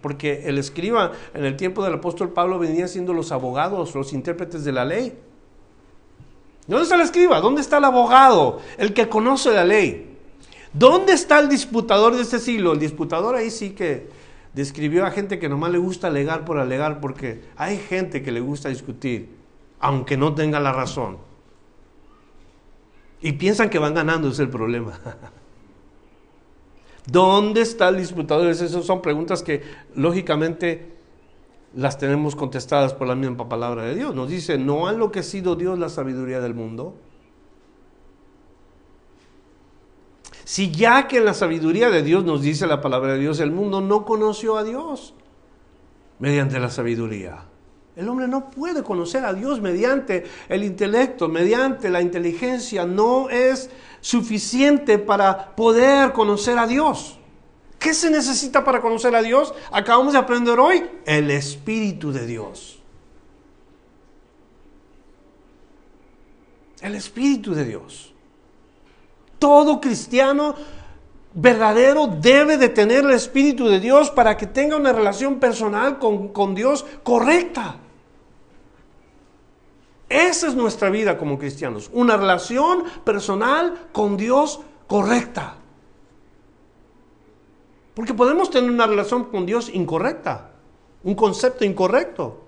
[0.00, 4.64] Porque el escriba en el tiempo del apóstol Pablo venía siendo los abogados, los intérpretes
[4.64, 5.18] de la ley.
[6.66, 7.40] ¿Dónde está el escriba?
[7.40, 8.60] ¿Dónde está el abogado?
[8.78, 10.16] El que conoce la ley.
[10.72, 12.72] ¿Dónde está el disputador de este siglo?
[12.72, 14.08] El disputador ahí sí que
[14.54, 18.40] describió a gente que nomás le gusta alegar por alegar, porque hay gente que le
[18.40, 19.30] gusta discutir,
[19.80, 21.18] aunque no tenga la razón.
[23.20, 24.98] Y piensan que van ganando, es el problema.
[27.06, 28.46] ¿Dónde está el disputador?
[28.48, 29.62] Esas son preguntas que
[29.94, 30.92] lógicamente
[31.74, 34.14] las tenemos contestadas por la misma palabra de Dios.
[34.14, 36.94] Nos dice, ¿no ha enloquecido Dios la sabiduría del mundo?
[40.44, 43.50] Si ya que en la sabiduría de Dios nos dice la palabra de Dios, el
[43.50, 45.14] mundo no conoció a Dios
[46.18, 47.44] mediante la sabiduría.
[47.94, 52.86] El hombre no puede conocer a Dios mediante el intelecto, mediante la inteligencia.
[52.86, 57.18] No es suficiente para poder conocer a Dios.
[57.78, 59.52] ¿Qué se necesita para conocer a Dios?
[59.72, 62.80] Acabamos de aprender hoy el Espíritu de Dios.
[66.80, 68.11] El Espíritu de Dios.
[69.42, 70.54] Todo cristiano
[71.34, 76.28] verdadero debe de tener el Espíritu de Dios para que tenga una relación personal con,
[76.28, 77.74] con Dios correcta.
[80.08, 85.56] Esa es nuestra vida como cristianos, una relación personal con Dios correcta.
[87.94, 90.52] Porque podemos tener una relación con Dios incorrecta,
[91.02, 92.44] un concepto incorrecto.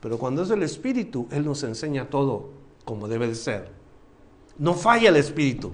[0.00, 2.48] Pero cuando es el Espíritu, Él nos enseña todo
[2.86, 3.70] como debe de ser.
[4.56, 5.72] No falla el Espíritu.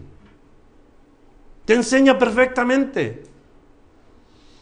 [1.68, 3.24] Te enseña perfectamente.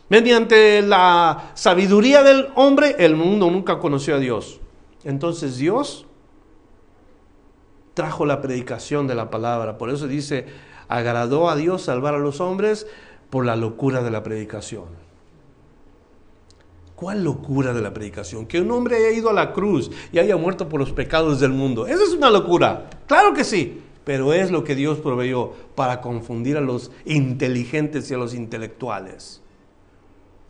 [0.09, 4.59] Mediante la sabiduría del hombre, el mundo nunca conoció a Dios.
[5.05, 6.05] Entonces Dios
[7.95, 9.79] trajo la predicación de la palabra.
[9.79, 10.47] Por eso dice,
[10.89, 12.89] agradó a Dios salvar a los hombres
[13.31, 14.87] por la locura de la predicación.
[16.97, 18.47] ¿Cuál locura de la predicación?
[18.47, 21.53] Que un hombre haya ido a la cruz y haya muerto por los pecados del
[21.53, 21.87] mundo.
[21.87, 22.91] Eso es una locura.
[23.07, 23.86] Claro que sí.
[24.07, 29.43] Pero es lo que Dios proveyó para confundir a los inteligentes y a los intelectuales.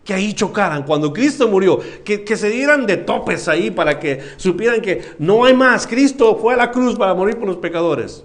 [0.04, 1.80] Que ahí chocaran cuando Cristo murió.
[2.04, 5.88] Que, que se dieran de topes ahí para que supieran que no hay más.
[5.88, 8.24] Cristo fue a la cruz para morir por los pecadores.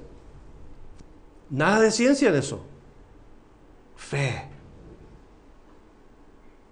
[1.49, 2.71] Nada de ciencia en eso
[4.11, 4.47] fe.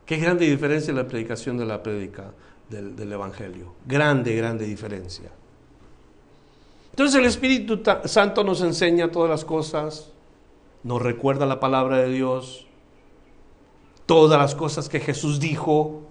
[0.06, 2.34] Qué grande diferencia la predicación de la predica
[2.68, 3.76] del, Evangelio.
[3.86, 5.32] Grande, grande diferencia.
[7.00, 10.12] Entonces el Espíritu Santo nos enseña todas las cosas,
[10.84, 12.68] nos recuerda la palabra de Dios,
[14.06, 16.02] todas las cosas que Jesús dijo.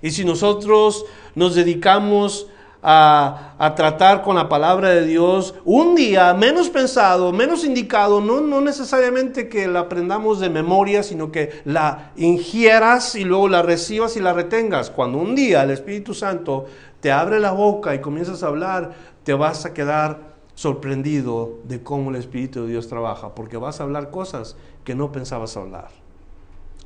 [0.00, 1.04] Y si nosotros
[1.34, 2.46] nos dedicamos
[2.82, 8.62] a, tratar con la palabra de Dios un día menos pensado, menos indicado, no, no
[8.62, 14.20] necesariamente que la aprendamos de memoria, sino que la ingieras y luego la recibas y
[14.20, 14.88] la retengas.
[14.88, 16.64] Cuando un día el Espíritu Santo
[17.00, 22.10] te abre la boca y comienzas a hablar, te vas a quedar sorprendido de cómo
[22.10, 25.88] el Espíritu de Dios trabaja, porque vas a hablar cosas que no pensabas hablar.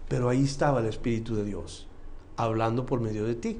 [0.08, 1.86] Pero ahí estaba el Espíritu de Dios,
[2.36, 3.58] hablando por medio de ti.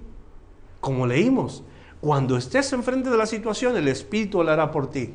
[0.81, 1.63] Como leímos,
[2.01, 5.13] cuando estés enfrente de la situación, el Espíritu hablará por ti.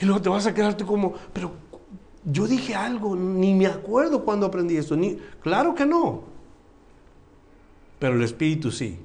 [0.00, 1.50] Y luego te vas a quedarte como, pero
[2.24, 4.96] yo dije algo, ni me acuerdo cuando aprendí esto.
[4.96, 6.22] Ni, claro que no.
[7.98, 8.98] Pero el Espíritu sí.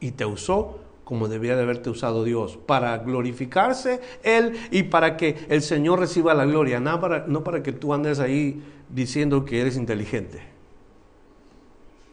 [0.00, 5.46] Y te usó como debía de haberte usado Dios, para glorificarse Él y para que
[5.48, 9.60] el Señor reciba la gloria, no para, no para que tú andes ahí diciendo que
[9.60, 10.42] eres inteligente,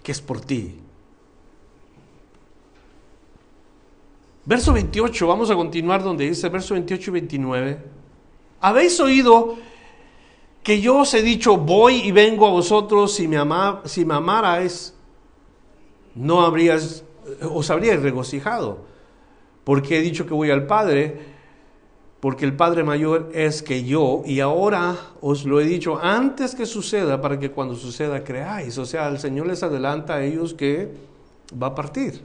[0.04, 0.80] que es por ti.
[4.44, 7.78] Verso 28, vamos a continuar donde dice, verso 28 y 29.
[8.60, 9.56] Habéis oído
[10.64, 13.38] que yo os he dicho, voy y vengo a vosotros, si me,
[13.86, 14.96] si me amarais,
[16.16, 17.04] no habrías,
[17.42, 18.80] os habríais regocijado,
[19.64, 21.20] porque he dicho que voy al Padre,
[22.20, 26.66] porque el Padre mayor es que yo, y ahora os lo he dicho antes que
[26.66, 28.78] suceda, para que cuando suceda creáis.
[28.78, 30.92] O sea, el Señor les adelanta a ellos que
[31.62, 32.22] va a partir.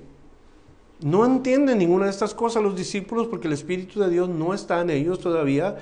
[1.01, 4.81] No entienden ninguna de estas cosas los discípulos porque el Espíritu de Dios no está
[4.81, 5.77] en ellos todavía.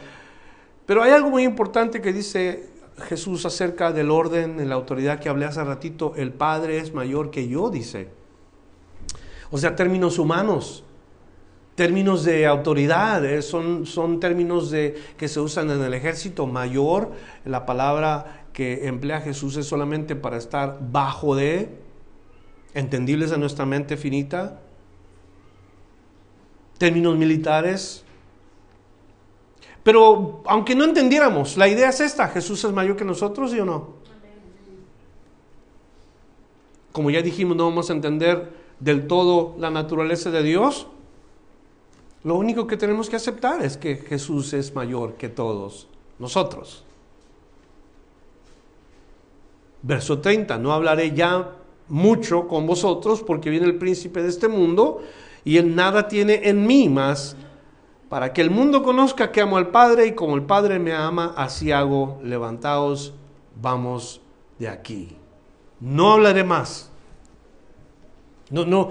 [0.87, 2.69] Pero hay algo muy importante que dice
[3.09, 6.15] Jesús acerca del orden, en la autoridad que hablé hace ratito.
[6.17, 8.09] El Padre es mayor que yo, dice.
[9.55, 10.83] O sea, términos humanos
[11.75, 17.13] términos de autoridad, eh, son, son términos de, que se usan en el ejército mayor.
[17.45, 21.69] La palabra que emplea Jesús es solamente para estar bajo de,
[22.75, 24.61] entendibles a nuestra mente finita.
[26.79, 28.05] Términos militares.
[29.85, 33.65] Pero aunque no entendiéramos, la idea es esta, Jesús es mayor que nosotros, ¿sí o
[33.65, 33.95] no?
[36.91, 40.87] Como ya dijimos, no vamos a entender del todo la naturaleza de Dios,
[42.25, 46.85] lo único que tenemos que aceptar es que Jesús es mayor que todos nosotros.
[49.83, 51.53] Verso 30, no hablaré ya
[51.89, 55.03] mucho con vosotros porque viene el príncipe de este mundo
[55.45, 57.37] y él nada tiene en mí más
[58.09, 61.35] para que el mundo conozca que amo al Padre y como el Padre me ama,
[61.37, 63.13] así hago, levantaos,
[63.61, 64.23] vamos
[64.59, 65.17] de aquí.
[65.81, 66.91] No hablaré más.
[68.51, 68.91] No, no,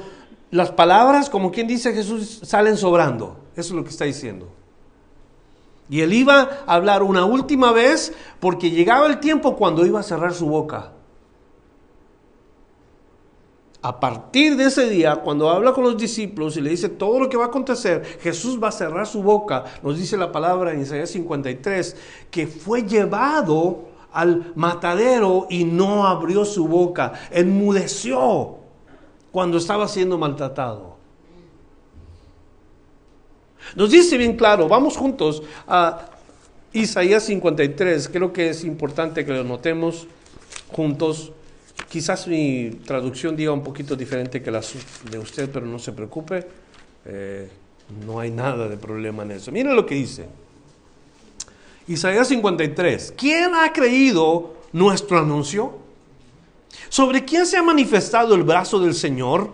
[0.53, 3.37] las palabras, como quien dice Jesús, salen sobrando.
[3.55, 4.49] Eso es lo que está diciendo.
[5.89, 10.03] Y él iba a hablar una última vez porque llegaba el tiempo cuando iba a
[10.03, 10.91] cerrar su boca.
[13.81, 17.29] A partir de ese día, cuando habla con los discípulos y le dice todo lo
[17.29, 19.65] que va a acontecer, Jesús va a cerrar su boca.
[19.81, 21.95] Nos dice la palabra en Isaías 53
[22.31, 28.62] que fue llevado al matadero y no abrió su boca, enmudeció
[29.33, 30.95] cuando estaba siendo maltratado.
[33.75, 36.07] Nos dice bien claro, vamos juntos a
[36.71, 40.07] Isaías 53, creo que es importante que lo notemos
[40.71, 41.31] juntos.
[41.89, 44.61] Quizás mi traducción diga un poquito diferente que la
[45.09, 46.47] de usted, pero no se preocupe,
[47.05, 47.49] eh,
[48.05, 49.51] no hay nada de problema en eso.
[49.51, 50.27] Miren lo que dice.
[51.87, 55.82] Isaías 53, ¿quién ha creído nuestro anuncio?
[56.93, 59.49] ¿Sobre quién se ha manifestado el brazo del Señor?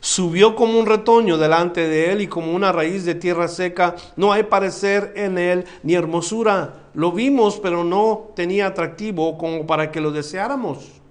[0.00, 3.96] Subió como un retoño delante de él y como una raíz de tierra seca.
[4.16, 6.88] No hay parecer en él ni hermosura.
[6.94, 11.01] Lo vimos, pero no tenía atractivo como para que lo deseáramos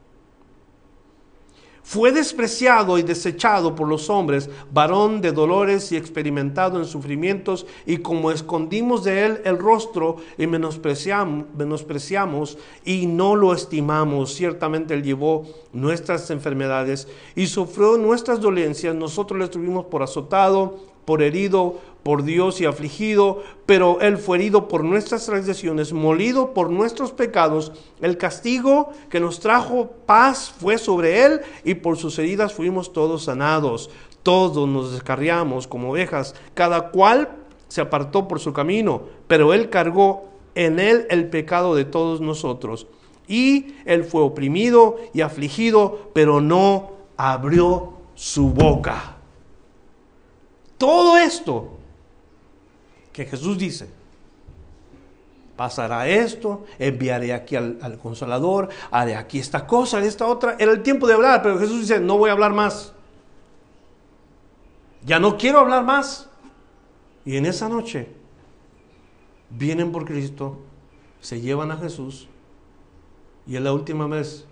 [1.91, 7.97] fue despreciado y desechado por los hombres, varón de dolores y experimentado en sufrimientos, y
[7.97, 15.03] como escondimos de él el rostro y menospreciamos, menospreciamos y no lo estimamos, ciertamente él
[15.03, 22.23] llevó nuestras enfermedades y sufrió nuestras dolencias, nosotros le estuvimos por azotado, por herido, por
[22.23, 27.73] Dios y afligido, pero Él fue herido por nuestras transgresiones, molido por nuestros pecados.
[27.99, 33.25] El castigo que nos trajo paz fue sobre Él y por sus heridas fuimos todos
[33.25, 33.89] sanados.
[34.23, 37.27] Todos nos descarriamos como ovejas, cada cual
[37.67, 42.87] se apartó por su camino, pero Él cargó en Él el pecado de todos nosotros.
[43.27, 49.17] Y Él fue oprimido y afligido, pero no abrió su boca.
[50.81, 51.77] Todo esto
[53.13, 53.87] que Jesús dice,
[55.55, 60.55] pasará esto, enviaré aquí al, consolador, haré aquí esta cosa, haré esta otra.
[60.57, 62.93] Era el tiempo de hablar, pero Jesús dice, no voy a hablar más.
[65.05, 66.27] Ya no quiero hablar más.
[67.25, 68.07] Y en esa noche
[69.51, 70.57] vienen por Cristo,
[71.19, 72.27] se llevan a Jesús
[73.45, 74.47] y es la última vez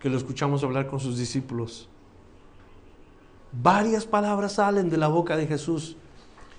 [0.00, 1.90] que lo escuchamos hablar con sus discípulos.
[3.52, 5.96] Varias palabras salen de la boca de Jesús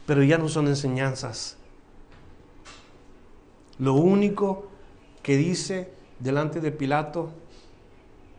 [0.07, 1.57] pero ya no son enseñanzas.
[3.77, 4.69] Lo único
[5.21, 7.29] que dice delante de Pilato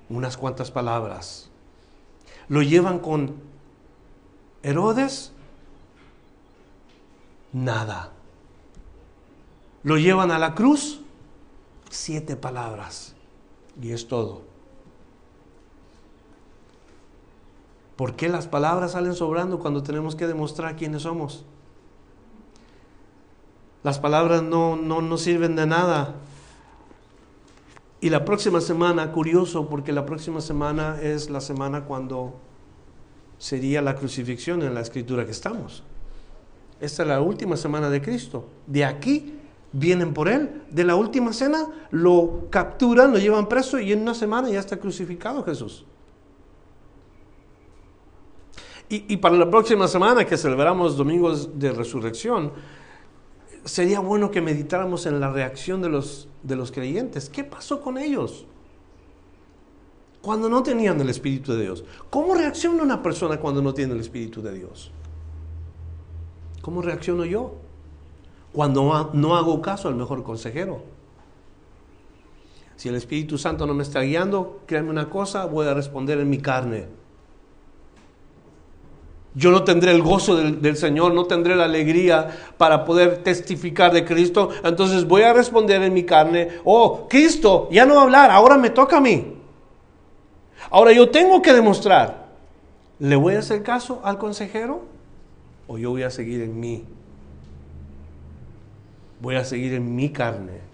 [0.09, 1.51] unas cuantas palabras.
[2.49, 3.34] Lo llevan con
[4.62, 5.32] Herodes,
[7.53, 8.12] nada.
[9.82, 11.03] Lo llevan a la cruz,
[11.90, 13.14] siete palabras.
[13.80, 14.47] Y es todo.
[17.99, 21.44] ¿Por qué las palabras salen sobrando cuando tenemos que demostrar quiénes somos?
[23.82, 26.14] Las palabras no, no, no sirven de nada.
[28.01, 32.36] Y la próxima semana, curioso, porque la próxima semana es la semana cuando
[33.36, 35.82] sería la crucifixión en la escritura que estamos.
[36.80, 38.46] Esta es la última semana de Cristo.
[38.68, 39.34] De aquí
[39.72, 40.62] vienen por él.
[40.70, 44.76] De la última cena lo capturan, lo llevan preso y en una semana ya está
[44.76, 45.84] crucificado Jesús.
[48.91, 52.53] Y, para la próxima semana que celebramos domingos de resurrección,
[53.64, 57.28] sería bueno que meditáramos en la reacción de los, de los creyentes.
[57.28, 58.47] ¿Qué pasó con ellos?
[60.22, 61.84] Cuando no tenían el Espíritu de Dios.
[62.09, 64.91] ¿Cómo reacciona una persona cuando no tiene el Espíritu de Dios?
[66.62, 67.57] ¿Cómo reacciono yo?
[68.55, 70.82] Cuando no hago caso al mejor consejero.
[72.76, 76.30] Si el Espíritu Santo no me está guiando, créanme una cosa, voy a responder en
[76.30, 76.86] mi carne.
[79.39, 84.05] Yo no tendré el gozo del, Señor, no tendré la alegría para poder testificar de
[84.05, 84.51] Cristo.
[84.64, 88.59] Entonces voy a responder en mi carne, oh, Cristo, ya no va a hablar, ahora
[88.59, 89.34] me toca a mí.
[90.70, 92.26] Ahora yo tengo que demostrar,
[92.99, 94.82] ¿le voy a hacer caso al consejero
[95.68, 96.84] o yo voy a seguir en mí?
[99.20, 100.68] Voy a seguir en mi carne.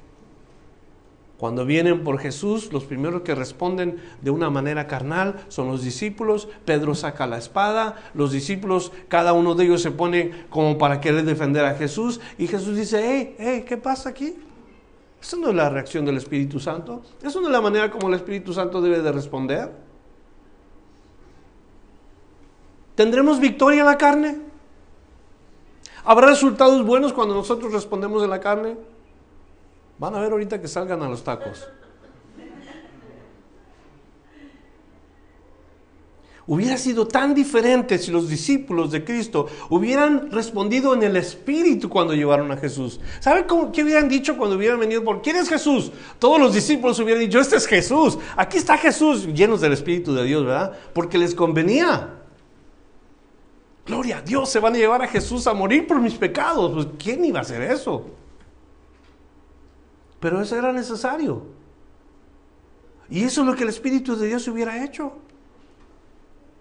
[1.39, 6.49] Cuando vienen por Jesús, los primeros que responden de una manera carnal son los discípulos.
[6.65, 11.25] Pedro saca la espada, los discípulos, cada uno de ellos se pone como para querer
[11.25, 12.21] defender a Jesús.
[12.39, 14.37] Y Jesús dice, hey, hey, ¿qué pasa aquí?
[15.21, 17.03] Esa no es la reacción del Espíritu Santo.
[17.23, 19.73] Esa no es la manera como el Espíritu Santo debe de responder.
[22.95, 24.39] ¿Tendremos victoria en la carne?
[26.05, 28.77] ¿Habrá resultados buenos cuando nosotros respondemos en la carne?
[29.99, 31.69] Van a ver ahorita que salgan a los tacos.
[36.47, 42.13] Hubiera sido tan diferente si los discípulos de Cristo hubieran respondido en el Espíritu cuando
[42.13, 43.01] llevaron a Jesús.
[43.21, 45.91] ¿Saben qué hubieran dicho cuando hubieran venido por quién es Jesús?
[46.19, 50.25] Todos los discípulos hubieran dicho, este es Jesús, aquí está Jesús, llenos del Espíritu de
[50.25, 50.77] Dios, ¿verdad?
[50.93, 52.11] Porque les convenía.
[53.87, 56.73] Gloria a Dios, se van a llevar a Jesús a morir por mis pecados.
[56.75, 58.05] Pues, ¿quién iba a hacer eso?
[60.25, 61.43] Pero eso era necesario.
[63.11, 65.13] Y eso es lo que el Espíritu de Dios hubiera hecho.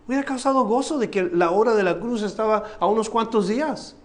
[0.05, 3.95] Hubiera causado gozo de que la hora de la cruz estaba a unos cuantos días.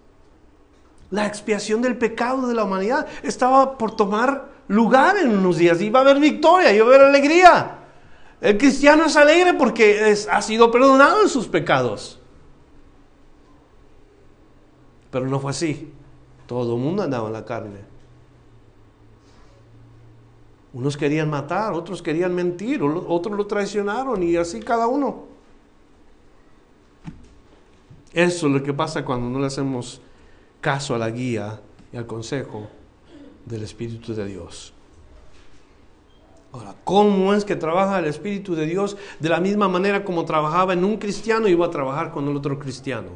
[1.10, 5.80] La expiación del pecado de la humanidad estaba por tomar lugar en unos días.
[5.92, 7.78] Va a haber victoria, va a haber alegría.
[8.40, 12.20] El cristiano es alegre porque ha sido perdonado en sus pecados.
[15.10, 15.92] Pero no fue así.
[16.46, 17.97] Todo el mundo andaba en la carne.
[20.78, 25.24] Unos querían matar, otros querían mentir, otros lo traicionaron y así cada uno.
[28.12, 30.00] Eso es lo que pasa cuando no le hacemos
[30.60, 31.60] caso a la guía
[31.92, 32.68] y al consejo
[33.44, 34.72] del Espíritu de Dios.
[36.52, 40.74] Ahora, ¿cómo es que trabaja el Espíritu de Dios de la misma manera como trabajaba
[40.74, 43.08] en un cristiano y iba a trabajar con el otro cristiano?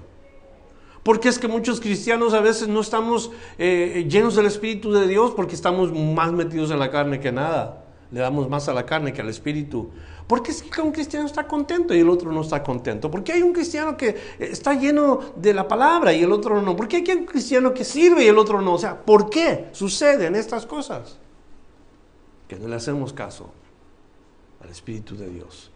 [1.03, 5.33] Porque es que muchos cristianos a veces no estamos eh, llenos del Espíritu de Dios
[5.35, 7.85] porque estamos más metidos en la carne que nada.
[8.13, 9.91] Le damos más a la carne que al Espíritu.
[10.29, 13.11] Porque es que un cristiano está contento y el otro no está contento.
[13.11, 16.77] Porque hay un cristiano que está lleno de la palabra y el otro no.
[16.77, 18.75] Porque hay un cristiano que sirve y el otro no.
[18.75, 21.19] O sea, ¿por qué suceden estas cosas?
[22.47, 23.51] Que no le hacemos caso
[24.63, 25.72] al Espíritu de Dios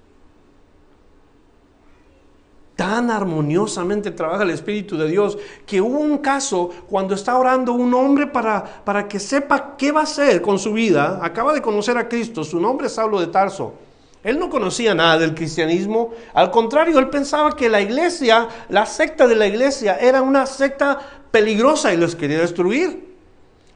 [2.76, 7.92] tan armoniosamente trabaja el Espíritu de Dios que hubo un caso cuando está orando un
[7.94, 11.18] hombre para, para que sepa qué va a hacer con su vida.
[11.22, 13.72] Acaba de conocer a Cristo, su nombre es Saulo de Tarso.
[14.22, 19.26] Él no conocía nada del cristianismo, al contrario, él pensaba que la iglesia, la secta
[19.26, 20.98] de la iglesia, era una secta
[21.30, 23.06] peligrosa y los quería destruir.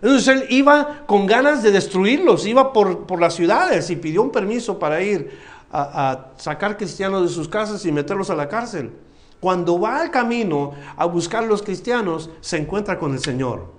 [0.03, 4.31] Entonces él iba con ganas de destruirlos, iba por, por las ciudades y pidió un
[4.31, 5.31] permiso para ir
[5.73, 8.93] a, sacar cristianos de sus casas y meterlos a la cárcel.
[9.41, 13.73] Cuando va al camino a buscar a los cristianos, se encuentra con el Señor.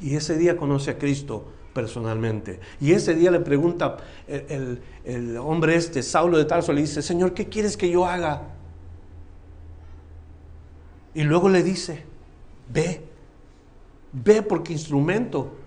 [0.00, 1.44] Y ese día conoce a Cristo
[1.74, 2.60] personalmente.
[2.80, 7.34] Y ese día le pregunta el, el, hombre este, Saulo de Tarso, le dice, Señor,
[7.34, 8.42] ¿qué quieres que yo haga?
[11.12, 12.04] Y luego le dice,
[12.72, 13.02] ve,
[14.12, 15.59] ve porque instrumento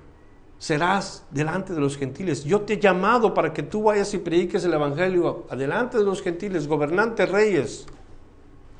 [0.63, 2.45] serás delante de los gentiles.
[2.45, 6.21] Yo te he llamado para que tú vayas y prediques el Evangelio adelante de los
[6.21, 7.85] gentiles, gobernantes, reyes.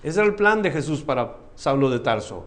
[0.01, 2.45] Ese era el plan de Jesús para Saulo de Tarso.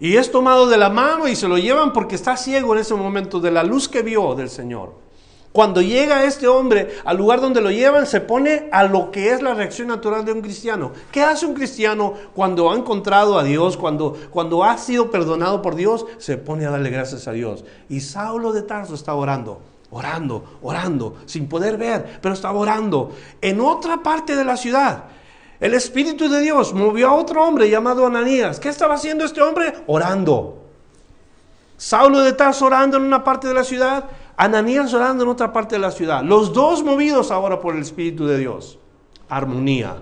[0.00, 2.96] Y es tomado de la mano y se lo llevan porque está ciego en ese
[2.96, 4.94] momento de la luz que vio del Señor.
[5.52, 9.42] Cuando llega este hombre al lugar donde lo llevan, se pone a lo que es
[9.42, 10.92] la reacción natural de un cristiano.
[11.10, 15.74] ¿Qué hace un cristiano cuando ha encontrado a Dios, cuando, cuando ha sido perdonado por
[15.74, 16.06] Dios?
[16.18, 17.64] Se pone a darle gracias a Dios.
[17.88, 23.60] Y Saulo de Tarso está orando, orando, orando, sin poder ver, pero estaba orando en
[23.60, 25.04] otra parte de la ciudad.
[25.60, 28.60] El Espíritu de Dios movió a otro hombre llamado Ananías.
[28.60, 29.74] ¿Qué estaba haciendo este hombre?
[29.88, 30.58] Orando.
[31.76, 34.04] Saulo de Tarso orando en una parte de la ciudad,
[34.38, 36.22] Ananías orando en otra parte de la ciudad.
[36.22, 38.78] Los dos movidos ahora por el Espíritu de Dios.
[39.28, 39.96] Armonía.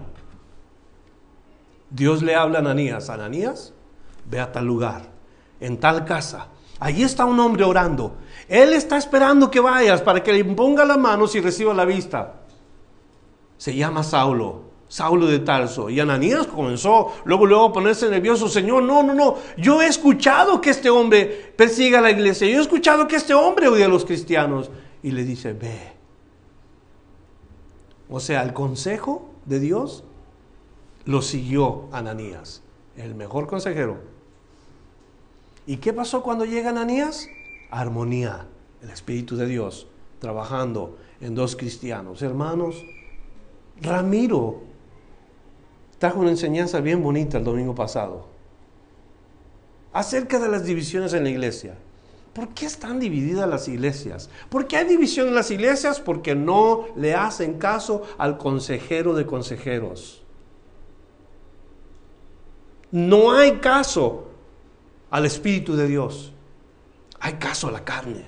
[1.88, 3.08] Dios le habla a Ananías.
[3.08, 3.72] Ananías,
[4.26, 5.08] ve a tal lugar,
[5.58, 6.48] en tal casa.
[6.78, 8.16] Allí está un hombre orando.
[8.46, 12.34] Él está esperando que vayas para que le ponga las manos y reciba la vista.
[13.56, 14.65] Se llama Saulo.
[14.88, 15.90] Saulo de Tarso.
[15.90, 18.48] Y Ananías comenzó luego, luego a ponerse nervioso.
[18.48, 19.36] Señor, no, no, no.
[19.56, 22.48] Yo he escuchado que este hombre persiga a la iglesia.
[22.48, 24.70] Yo he escuchado que este hombre odia a los cristianos.
[25.02, 25.92] Y le dice, ve.
[28.08, 30.04] O sea, el consejo de Dios
[31.04, 32.62] lo siguió Ananías,
[32.96, 33.98] el mejor consejero.
[35.66, 37.28] ¿Y qué pasó cuando llega Ananías?
[37.70, 38.46] Armonía,
[38.82, 39.88] el Espíritu de Dios
[40.20, 42.22] trabajando en dos cristianos.
[42.22, 42.84] Hermanos,
[43.80, 44.62] Ramiro
[45.98, 48.26] trajo una enseñanza bien bonita el domingo pasado
[49.92, 51.78] acerca de las divisiones en la iglesia.
[52.34, 54.28] ¿Por qué están divididas las iglesias?
[54.50, 56.00] ¿Por qué hay división en las iglesias?
[56.00, 60.22] Porque no le hacen caso al consejero de consejeros.
[62.90, 64.28] No hay caso
[65.10, 66.34] al Espíritu de Dios.
[67.20, 68.26] Hay caso a la carne.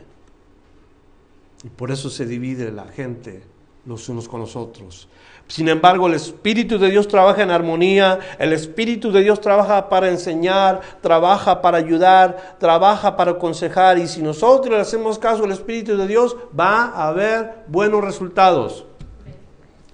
[1.62, 3.42] Y por eso se divide la gente
[3.88, 5.08] los unos con los otros.
[5.48, 10.10] Sin embargo, el Espíritu de Dios trabaja en armonía, el Espíritu de Dios trabaja para
[10.10, 13.98] enseñar, trabaja para ayudar, trabaja para aconsejar.
[13.98, 18.84] Y si nosotros le hacemos caso al Espíritu de Dios, va a haber buenos resultados.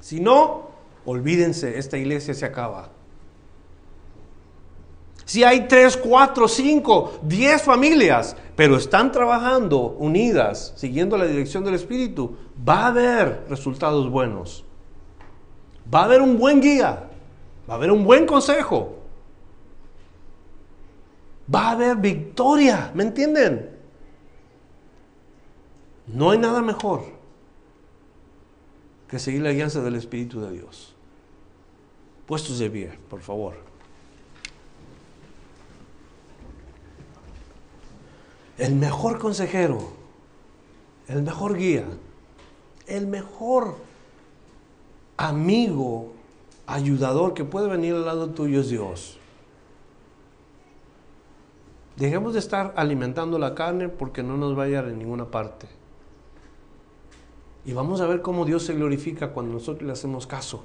[0.00, 0.70] Si no,
[1.04, 2.93] olvídense, esta iglesia se acaba.
[5.24, 11.74] Si hay tres, cuatro, cinco, diez familias, pero están trabajando unidas, siguiendo la dirección del
[11.74, 14.64] Espíritu, va a haber resultados buenos
[15.92, 17.10] va a haber un buen guía,
[17.68, 18.96] va a haber un buen consejo,
[21.52, 23.70] va a haber victoria, ¿me entienden?
[26.06, 27.02] No hay nada mejor
[29.08, 30.94] que seguir la guianza del Espíritu de Dios.
[32.26, 33.73] Puestos de pie, por favor.
[38.58, 39.80] El mejor consejero,
[41.08, 41.86] el mejor guía,
[42.86, 43.76] el mejor
[45.16, 46.12] amigo,
[46.66, 49.18] ayudador que puede venir al lado tuyo es Dios.
[51.96, 55.68] Dejemos de estar alimentando la carne porque no nos vaya a en ninguna parte.
[57.64, 60.64] Y vamos a ver cómo Dios se glorifica cuando nosotros le hacemos caso.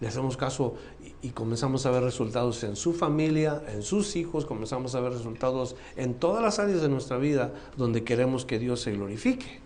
[0.00, 0.74] Le hacemos caso
[1.22, 5.74] y, comenzamos a ver resultados en su familia, en sus hijos, comenzamos a ver resultados
[5.96, 9.60] en todas las áreas de nuestra vida donde queremos que Dios se glorifique.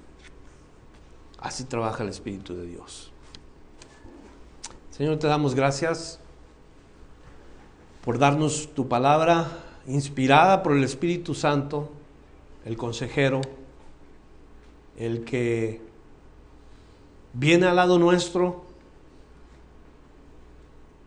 [1.39, 3.13] Así trabaja el Espíritu de Dios.
[4.91, 6.21] Señor, te damos gracias
[8.05, 9.49] por darnos tu palabra
[9.87, 11.91] inspirada por el Espíritu Santo,
[12.65, 13.41] el consejero,
[14.97, 15.81] el que
[17.33, 18.62] viene al lado nuestro.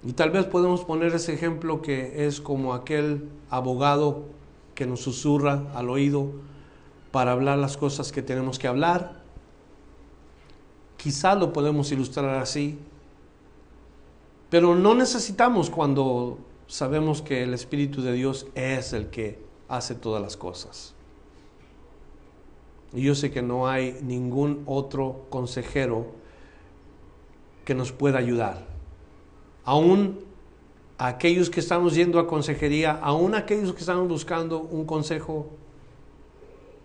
[0.05, 4.25] Y tal vez podemos poner ese ejemplo que es como aquel abogado
[4.75, 6.31] que nos susurra al oído
[7.11, 9.25] para hablar las cosas que tenemos que hablar
[11.05, 12.79] Quizá lo podemos ilustrar así,
[14.49, 19.37] pero no necesitamos cuando sabemos que el Espíritu de Dios es el que
[19.67, 20.95] hace todas las cosas.
[22.91, 26.07] Y yo sé que no hay ningún otro consejero
[27.65, 28.65] que nos pueda ayudar.
[29.65, 30.19] Aún
[30.97, 35.49] aquellos que estamos yendo a consejería, aún aquellos que estamos buscando un consejo,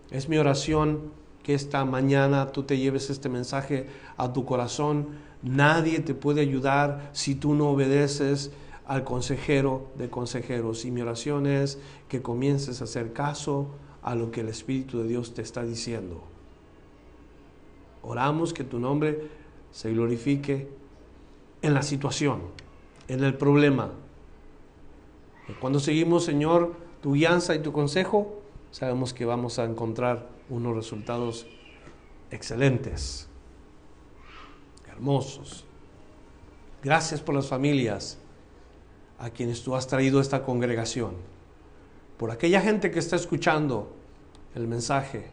[0.09, 1.11] es mi oración
[1.43, 5.07] que esta mañana tú te lleves este mensaje a tu corazón.
[5.41, 8.51] Nadie te puede ayudar si tú no obedeces
[8.85, 10.85] al consejero de consejeros.
[10.85, 11.79] Y mi oración es
[12.09, 13.67] que comiences a hacer caso
[14.03, 16.21] a lo que el Espíritu de Dios te está diciendo.
[18.03, 19.29] Oramos que tu nombre
[19.71, 20.67] se glorifique
[21.61, 22.41] en la situación,
[23.11, 23.91] en el problema.
[25.59, 28.41] Cuando seguimos, Señor, tu guianza y tu consejo,
[28.71, 31.45] sabemos que vamos a encontrar unos resultados
[32.29, 33.27] excelentes,
[34.89, 35.65] hermosos.
[36.81, 38.17] Gracias por las familias
[39.19, 41.15] a quienes tú has traído esta congregación,
[42.17, 43.91] por aquella gente que está escuchando
[44.55, 45.27] el mensaje.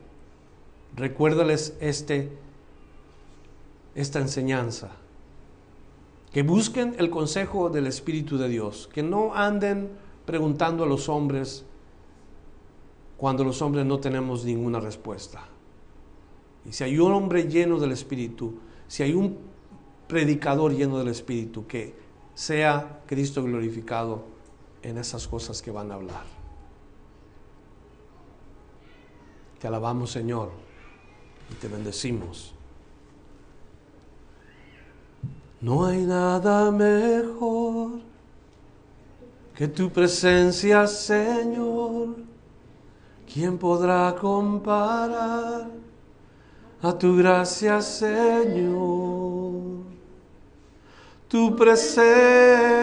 [0.97, 2.29] Recuérdales este,
[3.95, 4.91] esta enseñanza.
[6.33, 9.91] Que busquen el consejo del Espíritu de Dios, que no anden
[10.26, 11.64] preguntando a los hombres
[13.16, 15.49] cuando los hombres no tenemos ninguna respuesta.
[16.64, 19.39] Y si hay un hombre lleno del Espíritu, si hay un
[20.07, 21.95] predicador lleno del Espíritu, que
[22.35, 24.24] sea Cristo glorificado
[24.83, 26.24] en esas cosas que van a hablar.
[29.59, 30.51] Te alabamos Señor
[31.51, 32.55] y te bendecimos.
[35.61, 37.98] No hay nada mejor
[39.56, 42.11] que tu presencia, Señor.
[43.32, 45.66] ¿Quién podrá comparar
[46.80, 49.59] a tu gracia, Señor?
[51.26, 52.78] Tu presencia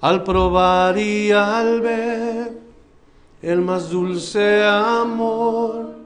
[0.00, 2.60] al probar y al ver
[3.40, 6.01] el más dulce amor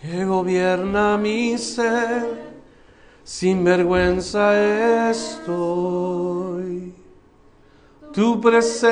[0.00, 2.54] que gobierna mi ser,
[3.24, 6.94] sin vergüenza estoy.
[8.12, 8.86] Tu presencia.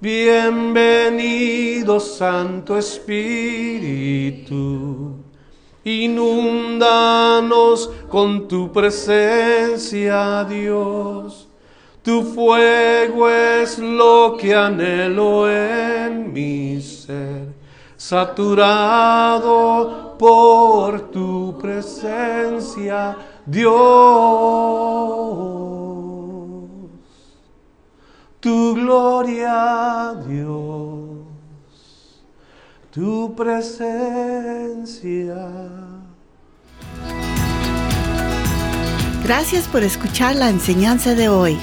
[0.00, 4.56] Bienvenido Santo Espíritu,
[5.84, 11.45] inúndanos con tu presencia, Dios
[12.06, 17.52] tu fuego es lo que anhelo en mi ser,
[17.96, 19.44] saturado
[20.16, 23.74] por tu presencia, Dios.
[28.38, 32.20] Tu gloria, Dios,
[32.92, 34.54] tu presencia.
[39.24, 41.58] Gracias por escuchar la enseñanza de hoy.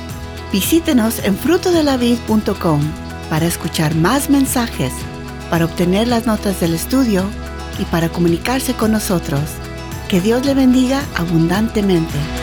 [0.53, 2.79] Visítenos en frutodelavid.com
[3.27, 4.93] para escuchar más mensajes,
[5.49, 7.23] para obtener las notas del estudio
[7.79, 9.41] y para comunicarse con nosotros.
[10.09, 12.42] Que Dios le bendiga abundantemente.